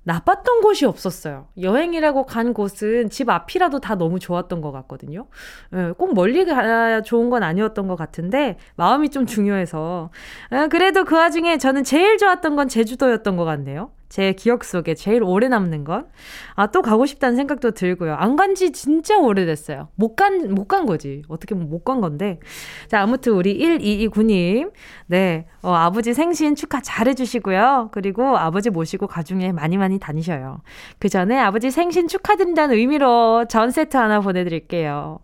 나빴던 0.02 0.62
곳이 0.62 0.86
없었어요. 0.86 1.48
여행이라고 1.60 2.24
간 2.26 2.54
곳은 2.54 3.10
집 3.10 3.28
앞이라도 3.28 3.80
다 3.80 3.96
너무 3.96 4.18
좋았던 4.18 4.60
것 4.60 4.72
같거든요. 4.72 5.26
예, 5.74 5.92
꼭 5.96 6.14
멀리 6.14 6.44
가야 6.44 7.02
좋은 7.02 7.30
건 7.30 7.42
아니었던 7.42 7.86
것 7.86 7.96
같은데, 7.96 8.56
마음이 8.76 9.10
좀 9.10 9.26
중요해서. 9.26 10.10
예, 10.52 10.68
그래도 10.68 11.04
그 11.04 11.16
와중에 11.16 11.58
저는 11.58 11.84
제일 11.84 12.18
좋았던 12.18 12.56
건 12.56 12.68
제주도였던 12.68 13.36
것 13.36 13.44
같네요. 13.44 13.92
제 14.10 14.32
기억 14.32 14.64
속에 14.64 14.94
제일 14.94 15.22
오래 15.22 15.46
남는 15.48 15.84
건. 15.84 16.08
아, 16.56 16.66
또 16.66 16.82
가고 16.82 17.06
싶다는 17.06 17.36
생각도 17.36 17.70
들고요. 17.70 18.14
안 18.16 18.36
간 18.36 18.54
지 18.56 18.72
진짜 18.72 19.16
오래됐어요. 19.18 19.88
못 19.94 20.16
간, 20.16 20.52
못 20.54 20.66
간 20.68 20.84
거지. 20.84 21.22
어떻게 21.28 21.54
보면 21.54 21.70
못 21.70 21.84
간 21.84 22.00
건데. 22.00 22.40
자, 22.88 23.00
아무튼 23.00 23.32
우리 23.34 23.56
1229님. 23.58 24.72
네. 25.06 25.46
어, 25.62 25.72
아버지 25.72 26.12
생신 26.12 26.56
축하 26.56 26.80
잘 26.82 27.06
해주시고요. 27.08 27.90
그리고 27.92 28.36
아버지 28.36 28.68
모시고 28.68 29.06
가중에 29.06 29.52
많이 29.52 29.78
많이 29.78 29.98
다니셔요. 30.00 30.60
그 30.98 31.08
전에 31.08 31.38
아버지 31.38 31.70
생신 31.70 32.08
축하드린다는 32.08 32.76
의미로 32.76 33.44
전 33.48 33.70
세트 33.70 33.96
하나 33.96 34.20
보내드릴게요. 34.20 35.20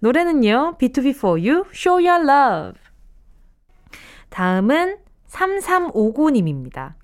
노래는요. 0.00 0.76
B2B4U, 0.78 1.64
Show 1.72 2.06
Your 2.06 2.30
Love. 2.30 2.78
다음은 4.28 4.98
3359님입니다. 5.30 6.94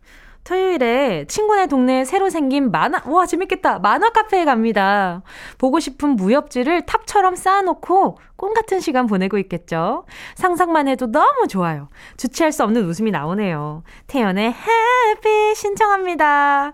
토요일에 0.50 1.26
친구네 1.28 1.68
동네에 1.68 2.04
새로 2.04 2.28
생긴 2.28 2.72
만화, 2.72 3.00
와, 3.06 3.24
재밌겠다. 3.24 3.78
만화 3.78 4.10
카페에 4.10 4.44
갑니다. 4.44 5.22
보고 5.58 5.78
싶은 5.78 6.16
무협지를 6.16 6.86
탑처럼 6.86 7.36
쌓아놓고 7.36 8.18
꿈 8.34 8.52
같은 8.52 8.80
시간 8.80 9.06
보내고 9.06 9.38
있겠죠. 9.38 10.06
상상만 10.34 10.88
해도 10.88 11.06
너무 11.06 11.46
좋아요. 11.46 11.88
주체할 12.16 12.50
수 12.50 12.64
없는 12.64 12.84
웃음이 12.84 13.12
나오네요. 13.12 13.84
태연의 14.08 14.52
해피 14.52 15.54
신청합니다. 15.54 16.72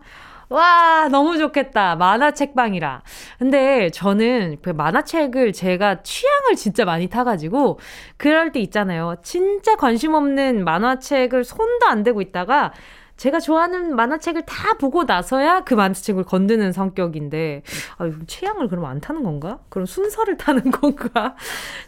와, 0.48 1.08
너무 1.10 1.36
좋겠다. 1.36 1.96
만화책방이라. 1.96 3.02
근데 3.38 3.90
저는 3.90 4.56
그 4.62 4.70
만화책을 4.70 5.52
제가 5.52 6.02
취향을 6.02 6.54
진짜 6.56 6.84
많이 6.86 7.08
타가지고, 7.08 7.80
그럴 8.16 8.52
때 8.52 8.60
있잖아요. 8.60 9.16
진짜 9.22 9.74
관심 9.74 10.14
없는 10.14 10.64
만화책을 10.64 11.42
손도 11.44 11.86
안 11.88 12.04
대고 12.04 12.22
있다가, 12.22 12.72
제가 13.16 13.40
좋아하는 13.40 13.96
만화책을 13.96 14.42
다 14.42 14.74
보고 14.74 15.04
나서야 15.04 15.60
그 15.60 15.74
만화책을 15.74 16.24
건드는 16.24 16.72
성격인데, 16.72 17.62
아, 17.98 18.10
취향을 18.26 18.68
그럼 18.68 18.84
안 18.84 19.00
타는 19.00 19.22
건가? 19.22 19.58
그럼 19.68 19.86
순서를 19.86 20.36
타는 20.36 20.70
건가? 20.70 21.34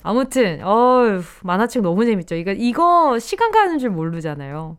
아무튼, 0.03 0.61
어휴, 0.65 1.23
만화책 1.43 1.83
너무 1.83 2.05
재밌죠. 2.07 2.35
이거, 2.35 2.53
이거 2.53 3.19
시간 3.19 3.51
가는 3.51 3.79
줄 3.79 3.91
모르잖아요. 3.91 4.77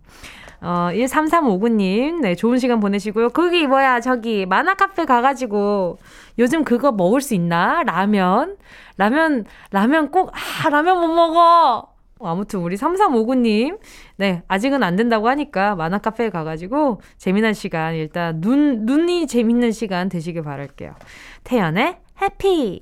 어, 0.62 0.90
13359님, 0.92 2.20
네, 2.22 2.36
좋은 2.36 2.58
시간 2.58 2.80
보내시고요. 2.80 3.30
거기 3.30 3.66
뭐야, 3.66 4.02
저기, 4.02 4.46
만화카페 4.46 5.06
가가지고, 5.06 6.00
요즘 6.38 6.64
그거 6.64 6.92
먹을 6.92 7.22
수 7.22 7.34
있나? 7.34 7.84
라면? 7.84 8.58
라면, 8.98 9.46
라면 9.72 10.12
꼭, 10.12 10.32
아, 10.34 10.70
라면 10.70 11.00
못 11.00 11.08
먹어! 11.14 11.99
아무튼 12.28 12.60
우리 12.60 12.76
3359님, 12.76 13.80
네, 14.18 14.44
아직은 14.48 14.84
안 14.84 14.96
된다고 14.96 15.30
하니까 15.30 15.76
만화 15.76 16.00
카페에 16.00 16.30
가가지고 16.30 17.02
재미난 17.18 17.54
시간, 17.54 17.96
일단 17.96 18.42
눈, 18.42 18.86
눈이 18.86 19.28
재밌는 19.28 19.72
시간 19.72 20.10
되시길 20.10 20.44
바랄게요. 20.44 20.96
태연의 21.44 21.98
Happy! 22.22 22.82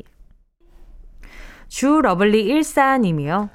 주 1.67 2.01
러블리 2.01 2.47
14님이요. 2.47 3.49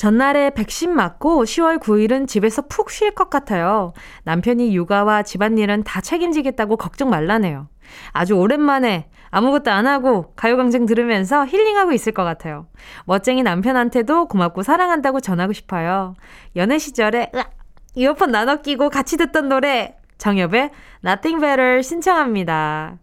전날에 0.00 0.48
백신 0.48 0.96
맞고 0.96 1.44
10월 1.44 1.78
9일은 1.78 2.26
집에서 2.26 2.62
푹 2.62 2.88
쉴 2.88 3.14
것 3.14 3.28
같아요. 3.28 3.92
남편이 4.24 4.74
육아와 4.74 5.24
집안일은 5.24 5.84
다 5.84 6.00
책임지겠다고 6.00 6.78
걱정 6.78 7.10
말라네요. 7.10 7.68
아주 8.12 8.32
오랜만에 8.32 9.10
아무것도 9.28 9.70
안 9.70 9.86
하고 9.86 10.32
가요광장 10.36 10.86
들으면서 10.86 11.44
힐링하고 11.44 11.92
있을 11.92 12.12
것 12.12 12.24
같아요. 12.24 12.66
멋쟁이 13.04 13.42
남편한테도 13.42 14.28
고맙고 14.28 14.62
사랑한다고 14.62 15.20
전하고 15.20 15.52
싶어요. 15.52 16.14
연애 16.56 16.78
시절에 16.78 17.30
으악, 17.34 17.50
이어폰 17.94 18.30
나눠 18.30 18.62
끼고 18.62 18.88
같이 18.88 19.18
듣던 19.18 19.50
노래 19.50 19.98
정엽의 20.16 20.70
Nothing 21.04 21.42
Better 21.42 21.82
신청합니다. 21.82 22.96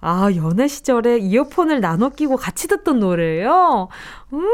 아, 0.00 0.30
연애 0.34 0.66
시절에 0.66 1.18
이어폰을 1.18 1.80
나눠 1.80 2.08
끼고 2.08 2.36
같이 2.36 2.68
듣던 2.68 3.00
노래예요. 3.00 3.88
음, 4.32 4.48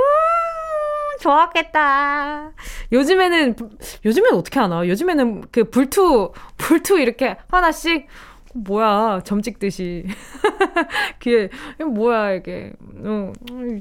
좋았겠다. 1.19 2.53
요즘에는 2.93 3.57
요즘에는 4.05 4.39
어떻게 4.39 4.61
하나? 4.61 4.87
요즘에는 4.87 5.45
그 5.51 5.65
불투 5.65 6.33
불투 6.57 6.99
이렇게 6.99 7.37
하나씩 7.49 8.07
뭐야 8.55 9.21
점 9.25 9.43
찍듯이 9.43 10.07
그게 11.21 11.51
뭐야 11.85 12.33
이게 12.33 12.73
어, 13.05 13.33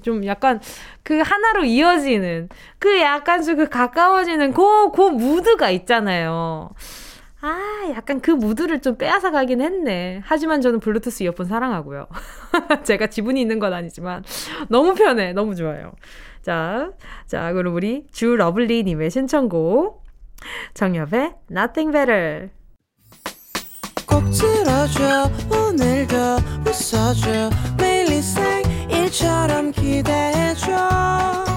좀 0.04 0.26
약간 0.26 0.60
그 1.04 1.20
하나로 1.20 1.64
이어지는 1.64 2.50
그 2.80 3.00
약간 3.02 3.42
좀 3.44 3.58
그 3.58 3.70
가까워지는 3.70 4.54
그, 4.54 4.92
그 4.92 5.02
무드가 5.02 5.70
있잖아요. 5.72 6.70
아, 7.48 7.90
약간 7.96 8.20
그 8.20 8.32
무드를 8.32 8.82
좀 8.82 8.98
빼앗아 8.98 9.32
가긴 9.32 9.62
했네. 9.62 10.22
하지만 10.26 10.62
저는 10.62 10.82
블루투스 10.82 11.24
이어폰 11.24 11.46
사랑하고요. 11.46 12.08
제가 12.84 13.08
지분이 13.08 13.40
있는 13.40 13.60
건 13.60 13.74
아니지만 13.74 14.24
너무 14.68 14.94
편해. 14.96 15.32
너무 15.32 15.56
좋아요. 15.56 15.94
자, 16.42 16.92
자, 17.26 17.54
그럼 17.54 17.74
우리 17.74 18.06
주 18.12 18.36
러블리 18.36 18.84
님의 18.84 19.12
신청곡 19.12 20.04
정엽의 20.74 21.36
Nothing 21.50 21.92
Better 21.92 22.50
꼭 24.06 24.24
들어줘 24.32 25.30
오늘도 25.52 26.16
웃어줘 26.66 27.50
매일 27.78 28.08
일상일처럼 28.12 29.72
기대해줘 29.72 31.57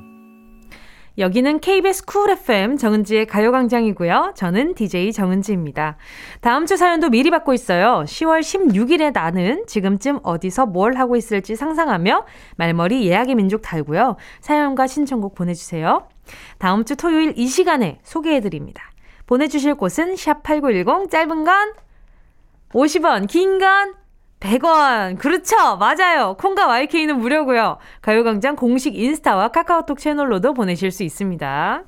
여기는 1.21 1.59
KBS 1.59 2.05
쿨 2.05 2.31
FM 2.31 2.77
정은지의 2.77 3.27
가요광장이고요. 3.27 4.33
저는 4.35 4.73
DJ 4.73 5.13
정은지입니다. 5.13 5.97
다음 6.41 6.65
주 6.65 6.75
사연도 6.75 7.11
미리 7.11 7.29
받고 7.29 7.53
있어요. 7.53 8.03
10월 8.07 8.39
16일에 8.39 9.13
나는 9.13 9.63
지금쯤 9.67 10.21
어디서 10.23 10.65
뭘 10.65 10.95
하고 10.95 11.15
있을지 11.15 11.55
상상하며 11.55 12.25
말머리 12.57 13.05
예약의 13.05 13.35
민족 13.35 13.61
달고요. 13.61 14.15
사연과 14.39 14.87
신청곡 14.87 15.35
보내주세요. 15.35 16.07
다음 16.57 16.85
주 16.85 16.95
토요일 16.95 17.33
이 17.37 17.45
시간에 17.45 17.99
소개해드립니다. 18.01 18.89
보내주실 19.27 19.75
곳은 19.75 20.15
샵8910 20.15 21.11
짧은 21.11 21.43
건 21.43 21.73
50원, 22.73 23.27
긴 23.27 23.59
건 23.59 24.00
100원. 24.41 25.17
그렇죠. 25.17 25.77
맞아요. 25.77 26.35
콩과 26.37 26.67
YK는 26.67 27.19
무료고요. 27.19 27.77
가요광장 28.01 28.57
공식 28.57 28.97
인스타와 28.97 29.49
카카오톡 29.49 29.99
채널로도 29.99 30.53
보내실 30.53 30.91
수 30.91 31.03
있습니다. 31.03 31.83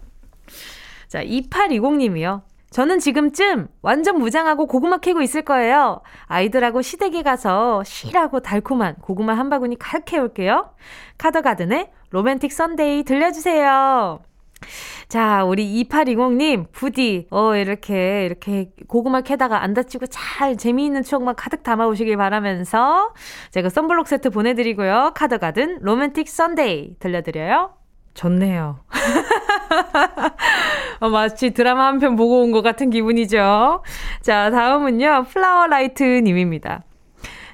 자, 1.08 1.24
2820님이요. 1.24 2.42
저는 2.70 3.00
지금쯤 3.00 3.68
완전 3.84 4.18
무장하고 4.18 4.66
고구마 4.66 4.98
캐고 4.98 5.22
있을 5.22 5.44
거예요. 5.44 6.02
아이들하고 6.26 6.82
시댁에 6.82 7.22
가서 7.22 7.84
실하고 7.84 8.40
달콤한 8.40 8.96
고구마 8.96 9.34
한 9.38 9.50
바구니 9.50 9.78
가득 9.78 10.06
캐올게요. 10.06 10.74
카더가든의 11.20 11.92
Romantic 12.10 12.52
Sunday 12.52 13.04
들려주세요. 13.04 14.22
자, 15.08 15.44
우리 15.44 15.84
2820님, 15.84 16.72
부디, 16.72 17.28
어, 17.30 17.56
이렇게, 17.56 18.26
이렇게 18.26 18.70
고구마 18.88 19.22
캐다가 19.22 19.62
안 19.64 19.74
다치고 19.74 20.08
잘 20.08 20.58
재미있는 20.58 21.04
추억만 21.04 21.36
가득 21.36 21.64
담아오시길 21.64 22.18
바라면서 22.18 23.14
제가 23.52 23.70
썬블록 23.70 24.08
세트 24.08 24.30
보내드리고요. 24.32 25.12
카더가든 25.16 25.80
Romantic 25.82 26.28
Sunday 26.30 26.96
들려드려요. 27.00 27.72
좋네요. 28.14 28.80
어, 31.00 31.10
마치 31.10 31.52
드라마 31.52 31.88
한 31.88 32.00
편 32.00 32.16
보고 32.16 32.42
온 32.42 32.52
것 32.52 32.62
같은 32.62 32.90
기분이죠. 32.90 33.84
자, 34.22 34.50
다음은요, 34.52 35.26
플라워라이트 35.30 36.04
님입니다. 36.04 36.84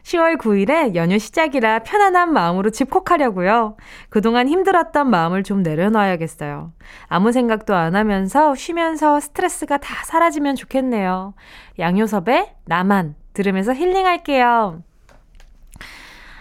10월 0.09 0.37
9일에 0.37 0.95
연휴 0.95 1.19
시작이라 1.19 1.79
편안한 1.79 2.33
마음으로 2.33 2.71
집콕하려고요. 2.71 3.77
그동안 4.09 4.47
힘들었던 4.47 5.07
마음을 5.07 5.43
좀 5.43 5.61
내려놔야겠어요. 5.61 6.71
아무 7.07 7.31
생각도 7.31 7.75
안 7.75 7.95
하면서 7.95 8.55
쉬면서 8.55 9.19
스트레스가 9.19 9.77
다 9.77 10.03
사라지면 10.05 10.55
좋겠네요. 10.55 11.35
양요섭의 11.77 12.55
나만 12.65 13.15
들으면서 13.33 13.75
힐링할게요. 13.75 14.81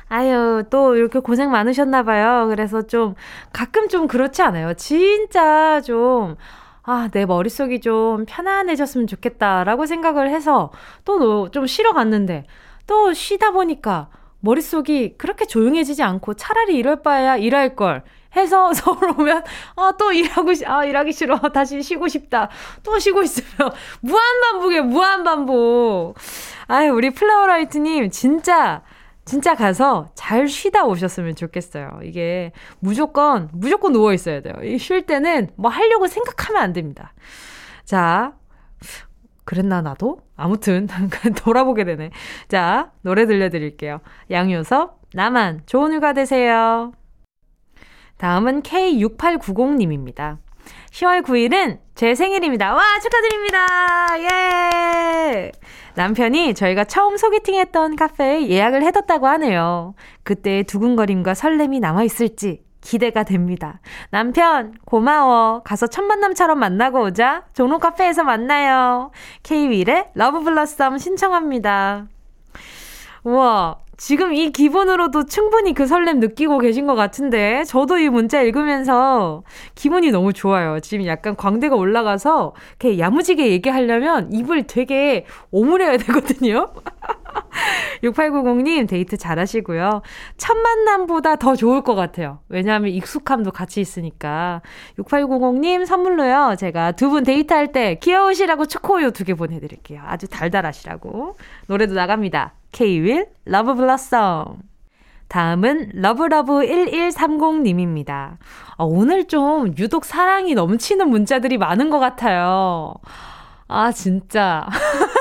아유, 0.09 0.65
또 0.71 0.97
이렇게 0.97 1.19
고생 1.19 1.51
많으셨나봐요. 1.51 2.49
그래서 2.49 2.87
좀, 2.87 3.15
가끔 3.53 3.89
좀 3.89 4.09
그렇지 4.09 4.41
않아요? 4.41 4.73
진짜 4.73 5.83
좀, 5.83 6.37
아, 6.85 7.11
내 7.13 7.27
머릿속이 7.27 7.81
좀 7.83 8.25
편안해졌으면 8.27 9.07
좋겠다라고 9.07 9.85
생각을 9.85 10.31
해서 10.31 10.71
또 11.05 11.51
좀 11.51 11.67
쉬러 11.67 11.93
갔는데, 11.93 12.47
또 12.89 13.13
쉬다 13.13 13.53
보니까 13.53 14.09
머릿속이 14.41 15.15
그렇게 15.19 15.45
조용해지지 15.47 16.03
않고 16.03 16.35
차라리 16.35 16.77
이럴 16.77 17.03
바에야 17.03 17.37
일할 17.37 17.77
걸 17.77 18.03
해서 18.35 18.73
서울 18.75 19.11
오면 19.19 19.45
아 19.77 19.93
또 19.99 20.11
일하고 20.13 20.53
싶- 20.55 20.69
아 20.69 20.85
일하기 20.85 21.13
싫어. 21.13 21.39
다시 21.53 21.81
쉬고 21.83 22.09
싶다. 22.09 22.49
또 22.83 22.99
쉬고 22.99 23.23
있으면 23.23 23.71
무한 24.01 24.23
반복이에요 24.41 24.85
무한 24.85 25.23
반복. 25.25 26.15
아유 26.67 26.93
우리 26.93 27.11
플라워라이트님 27.11 28.11
진짜 28.11 28.83
진짜 29.25 29.55
가서 29.55 30.09
잘 30.15 30.49
쉬다 30.49 30.85
오셨으면 30.87 31.35
좋겠어요. 31.37 32.01
이게 32.03 32.53
무조건 32.81 33.51
무조건 33.53 33.93
누워 33.93 34.15
있어야 34.15 34.41
돼요. 34.41 34.55
이쉴 34.63 35.03
때는 35.05 35.51
뭐 35.57 35.71
하려고 35.71 36.07
생각하면 36.07 36.63
안 36.63 36.73
됩니다. 36.73 37.13
자 37.85 38.33
그랬나 39.49 39.81
나도? 39.81 40.19
아무튼 40.37 40.87
돌아보게 41.43 41.85
되네. 41.85 42.11
자, 42.49 42.93
노래 43.01 43.25
들려드릴게요. 43.25 44.01
양효섭, 44.31 45.01
나만 45.15 45.63
좋은 45.65 45.95
휴가 45.95 46.13
되세요. 46.13 46.93
다음은 48.19 48.61
K6890님입니다. 48.61 50.37
10월 50.91 51.23
9일은 51.23 51.79
제 51.95 52.15
생일입니다. 52.15 52.75
와, 52.75 52.83
축하드립니다. 53.01 53.67
예! 54.21 55.53
남편이 55.95 56.53
저희가 56.53 56.85
처음 56.85 57.17
소개팅했던 57.17 57.97
카페에 57.97 58.51
예약을 58.51 58.83
해뒀다고 58.83 59.29
하네요. 59.29 59.95
그때의 60.25 60.65
두근거림과 60.65 61.33
설렘이 61.33 61.81
남아있을지 61.81 62.68
기대가 62.81 63.23
됩니다. 63.25 63.81
남편, 64.11 64.75
고마워. 64.85 65.63
가서 65.63 65.87
첫 65.87 66.03
만남처럼 66.03 66.59
만나고 66.59 67.03
오자. 67.03 67.45
종로 67.55 67.79
카페에서 67.79 68.25
만나요. 68.25 69.11
K-윌의 69.43 70.11
Love 70.15 70.41
Blossom 70.41 70.99
신청합니다. 70.99 72.07
우와, 73.25 73.79
지금 73.97 74.33
이 74.33 74.53
기분으로도 74.53 75.27
충분히 75.27 75.75
그 75.75 75.87
설렘 75.87 76.21
느끼고 76.21 76.59
계신 76.59 76.87
것 76.87 76.95
같은데, 76.95 77.65
저도 77.65 77.99
이 77.99 78.09
문자 78.09 78.41
읽으면서 78.41 79.43
기분이 79.75 80.13
너무 80.13 80.33
좋아요. 80.33 80.79
지금 80.81 81.05
약간 81.07 81.35
광대가 81.35 81.75
올라가서, 81.75 82.55
이렇게 82.79 82.99
야무지게 83.01 83.51
얘기하려면 83.51 84.33
입을 84.33 84.69
되게 84.69 85.27
오므려야 85.51 85.97
되거든요. 85.97 86.73
6890님 88.03 88.89
데이트 88.89 89.17
잘 89.17 89.39
하시고요. 89.39 90.03
첫 90.37 90.57
만남보다 90.57 91.37
더 91.37 91.55
좋을 91.57 91.83
것 91.83 91.95
같아요. 91.95 92.41
왜냐하면 92.49 92.91
익숙함도 92.93 93.51
같이 93.53 93.81
있으니까. 93.81 94.61
6890님 94.99 95.85
선물로요. 95.87 96.57
제가 96.59 96.93
두 96.93 97.09
분 97.09 97.25
데이트할 97.25 97.73
때 97.73 97.97
귀여우시라고 98.03 98.67
초코우유 98.67 99.13
두 99.13 99.25
개 99.25 99.35
보내드릴게요. 99.35 100.03
아주 100.07 100.29
달달하시라고. 100.29 101.37
노래도 101.67 101.95
나갑니다. 101.95 102.55
K-윌 102.73 103.27
Love 103.45 103.75
Blossom. 103.75 104.57
다음은 105.29 105.91
러브러브 105.95 106.61
1130님입니다. 106.61 108.37
어, 108.77 108.85
오늘 108.87 109.27
좀 109.27 109.75
유독 109.79 110.05
사랑이 110.07 110.55
넘치는 110.55 111.09
문자들이 111.11 111.59
많은 111.59 111.91
것 111.91 111.99
같아요. 111.99 112.95
아, 113.67 113.93
진짜. 113.93 114.67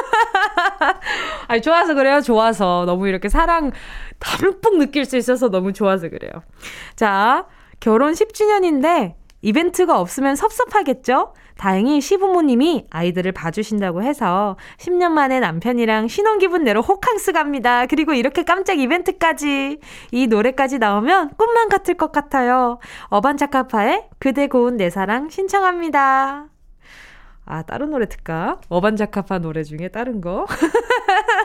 아니, 1.48 1.62
좋아서 1.62 1.94
그래요, 1.94 2.22
좋아서. 2.22 2.84
너무 2.86 3.08
이렇게 3.08 3.30
사랑 3.30 3.72
담뿍 4.20 4.78
느낄 4.78 5.06
수 5.06 5.18
있어서 5.18 5.50
너무 5.50 5.74
좋아서 5.74 6.10
그래요. 6.10 6.32
자, 6.96 7.46
결혼 7.80 8.14
10주년인데 8.14 9.14
이벤트가 9.42 10.00
없으면 10.00 10.36
섭섭하겠죠? 10.36 11.34
다행히 11.58 12.02
시부모님이 12.02 12.86
아이들을 12.90 13.32
봐주신다고 13.32 14.04
해서 14.04 14.58
10년 14.78 15.10
만에 15.12 15.40
남편이랑 15.40 16.08
신혼 16.08 16.38
기분 16.40 16.64
내러 16.64 16.82
호캉스 16.82 17.32
갑니다. 17.34 17.86
그리고 17.88 18.14
이렇게 18.14 18.44
깜짝 18.44 18.80
이벤트까지. 18.80 19.80
이 20.12 20.28
노래까지 20.28 20.80
나오면 20.80 21.32
꿈만 21.38 21.70
같을 21.70 21.96
것 21.96 22.12
같아요. 22.12 22.80
어반자카파의 23.06 24.10
그대 24.20 24.48
고운 24.48 24.78
내 24.78 24.90
사랑 24.90 25.30
신청합니다. 25.30 26.57
아, 27.48 27.64
다른 27.64 27.90
노래 27.92 28.08
듣까? 28.08 28.60
어반자카파 28.70 29.40
노래 29.40 29.64
중에 29.64 29.88
다른 29.88 30.20
거? 30.22 30.46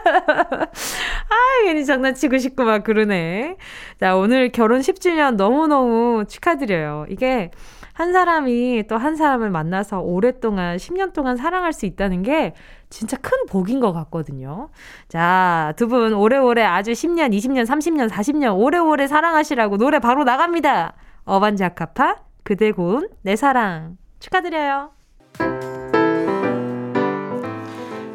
아, 0.02 1.62
괜히 1.64 1.84
장난치고 1.84 2.38
싶고 2.38 2.64
막 2.64 2.82
그러네. 2.84 3.56
자, 4.00 4.16
오늘 4.16 4.50
결혼 4.50 4.80
10주년 4.80 5.36
너무너무 5.36 6.24
축하드려요. 6.26 7.06
이게 7.08 7.50
한 7.94 8.12
사람이 8.12 8.84
또 8.88 8.96
한 8.96 9.16
사람을 9.16 9.50
만나서 9.50 10.00
오랫동안, 10.00 10.76
10년 10.76 11.12
동안 11.12 11.36
사랑할 11.36 11.72
수 11.72 11.86
있다는 11.86 12.22
게 12.22 12.54
진짜 12.90 13.16
큰 13.18 13.46
복인 13.46 13.80
것 13.80 13.92
같거든요. 13.92 14.70
자, 15.08 15.72
두 15.76 15.86
분 15.88 16.14
오래오래 16.14 16.62
아주 16.62 16.92
10년, 16.92 17.32
20년, 17.32 17.64
30년, 17.66 18.08
40년 18.08 18.58
오래오래 18.58 19.06
사랑하시라고 19.06 19.76
노래 19.76 19.98
바로 19.98 20.24
나갑니다. 20.24 20.94
어반자카파, 21.24 22.16
그대 22.42 22.72
고운 22.72 23.08
내 23.22 23.36
사랑. 23.36 23.96
축하드려요. 24.20 24.90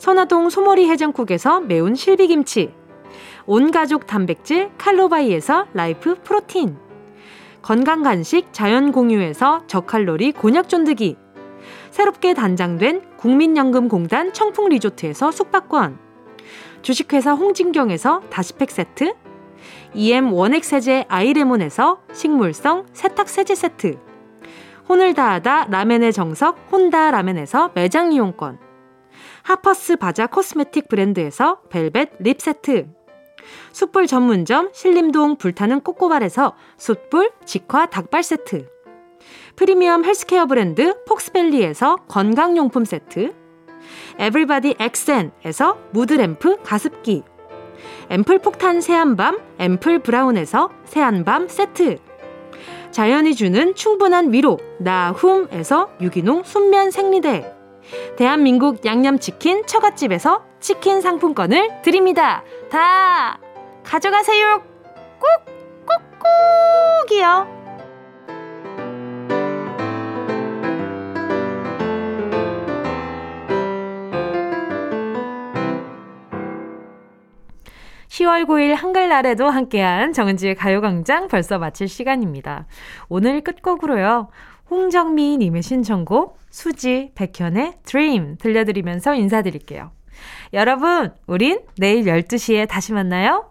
선화동 0.00 0.48
소머리 0.48 0.88
해장국에서 0.88 1.60
매운 1.60 1.94
실비김치. 1.94 2.72
온가족 3.44 4.06
단백질 4.06 4.70
칼로바이에서 4.78 5.66
Life 5.74 6.14
Protein. 6.24 6.78
건강 7.60 8.02
간식 8.02 8.50
자연 8.50 8.92
공유에서 8.92 9.64
저칼로리 9.66 10.32
곤약 10.32 10.70
쫀득이. 10.70 11.18
새롭게 11.90 12.32
단장된 12.32 13.16
국민연금공단 13.18 14.32
청풍 14.32 14.70
리조트에서 14.70 15.30
숙박권. 15.30 15.98
주식회사 16.80 17.34
홍진경에서 17.34 18.22
다시팩 18.30 18.70
세트. 18.70 19.12
EM 19.92 20.32
원액 20.32 20.64
세제 20.64 21.04
아이레몬에서 21.08 22.00
식물성 22.14 22.86
세탁 22.94 23.28
세제 23.28 23.54
세트. 23.54 23.98
혼을 24.88 25.12
다하다 25.12 25.66
라멘의 25.66 26.14
정석 26.14 26.56
혼다 26.72 27.10
라멘에서 27.10 27.72
매장 27.74 28.14
이용권. 28.14 28.69
하퍼스 29.42 29.96
바자 29.96 30.26
코스메틱 30.26 30.88
브랜드에서 30.88 31.60
벨벳 31.70 32.10
립 32.20 32.40
세트. 32.40 32.88
숯불 33.72 34.06
전문점 34.06 34.70
신림동 34.72 35.36
불타는 35.36 35.80
꼬꼬발에서 35.80 36.54
숯불 36.76 37.32
직화 37.44 37.86
닭발 37.86 38.22
세트. 38.22 38.68
프리미엄 39.56 40.04
헬스케어 40.04 40.46
브랜드 40.46 41.02
폭스밸리에서 41.04 41.96
건강용품 42.08 42.84
세트. 42.84 43.34
에브리바디 44.18 44.76
엑센에서 44.78 45.78
무드램프 45.92 46.62
가습기. 46.62 47.22
앰플 48.10 48.38
폭탄 48.40 48.80
새한밤 48.80 49.38
앰플 49.58 50.00
브라운에서 50.00 50.70
새한밤 50.84 51.48
세트. 51.48 51.96
자연이 52.90 53.34
주는 53.34 53.74
충분한 53.74 54.32
위로 54.32 54.58
나훔에서 54.78 55.90
유기농 56.00 56.42
순면 56.42 56.90
생리대. 56.90 57.59
대한민국 58.16 58.84
양념치킨 58.84 59.66
처갓집에서 59.66 60.44
치킨 60.60 61.00
상품권을 61.00 61.82
드립니다. 61.82 62.44
다 62.70 63.38
가져가세요. 63.84 64.62
꼭, 65.18 65.28
꼭, 65.86 67.08
꼭이요. 67.08 67.60
(10월 78.08 78.44
9일) 78.44 78.74
한글날에도 78.74 79.48
함께한 79.48 80.12
정은지의 80.12 80.54
가요광장 80.54 81.28
벌써 81.28 81.58
마칠 81.58 81.88
시간입니다. 81.88 82.66
오늘 83.08 83.40
끝곡으로요. 83.40 84.28
홍정미 84.70 85.38
님의 85.38 85.62
신청곡 85.62 86.38
수지 86.50 87.10
백현의 87.14 87.74
Dream 87.84 88.36
들려드리면서 88.38 89.14
인사드릴게요. 89.14 89.90
여러분, 90.52 91.12
우린 91.26 91.60
내일 91.76 92.04
12시에 92.04 92.68
다시 92.68 92.92
만나요. 92.92 93.50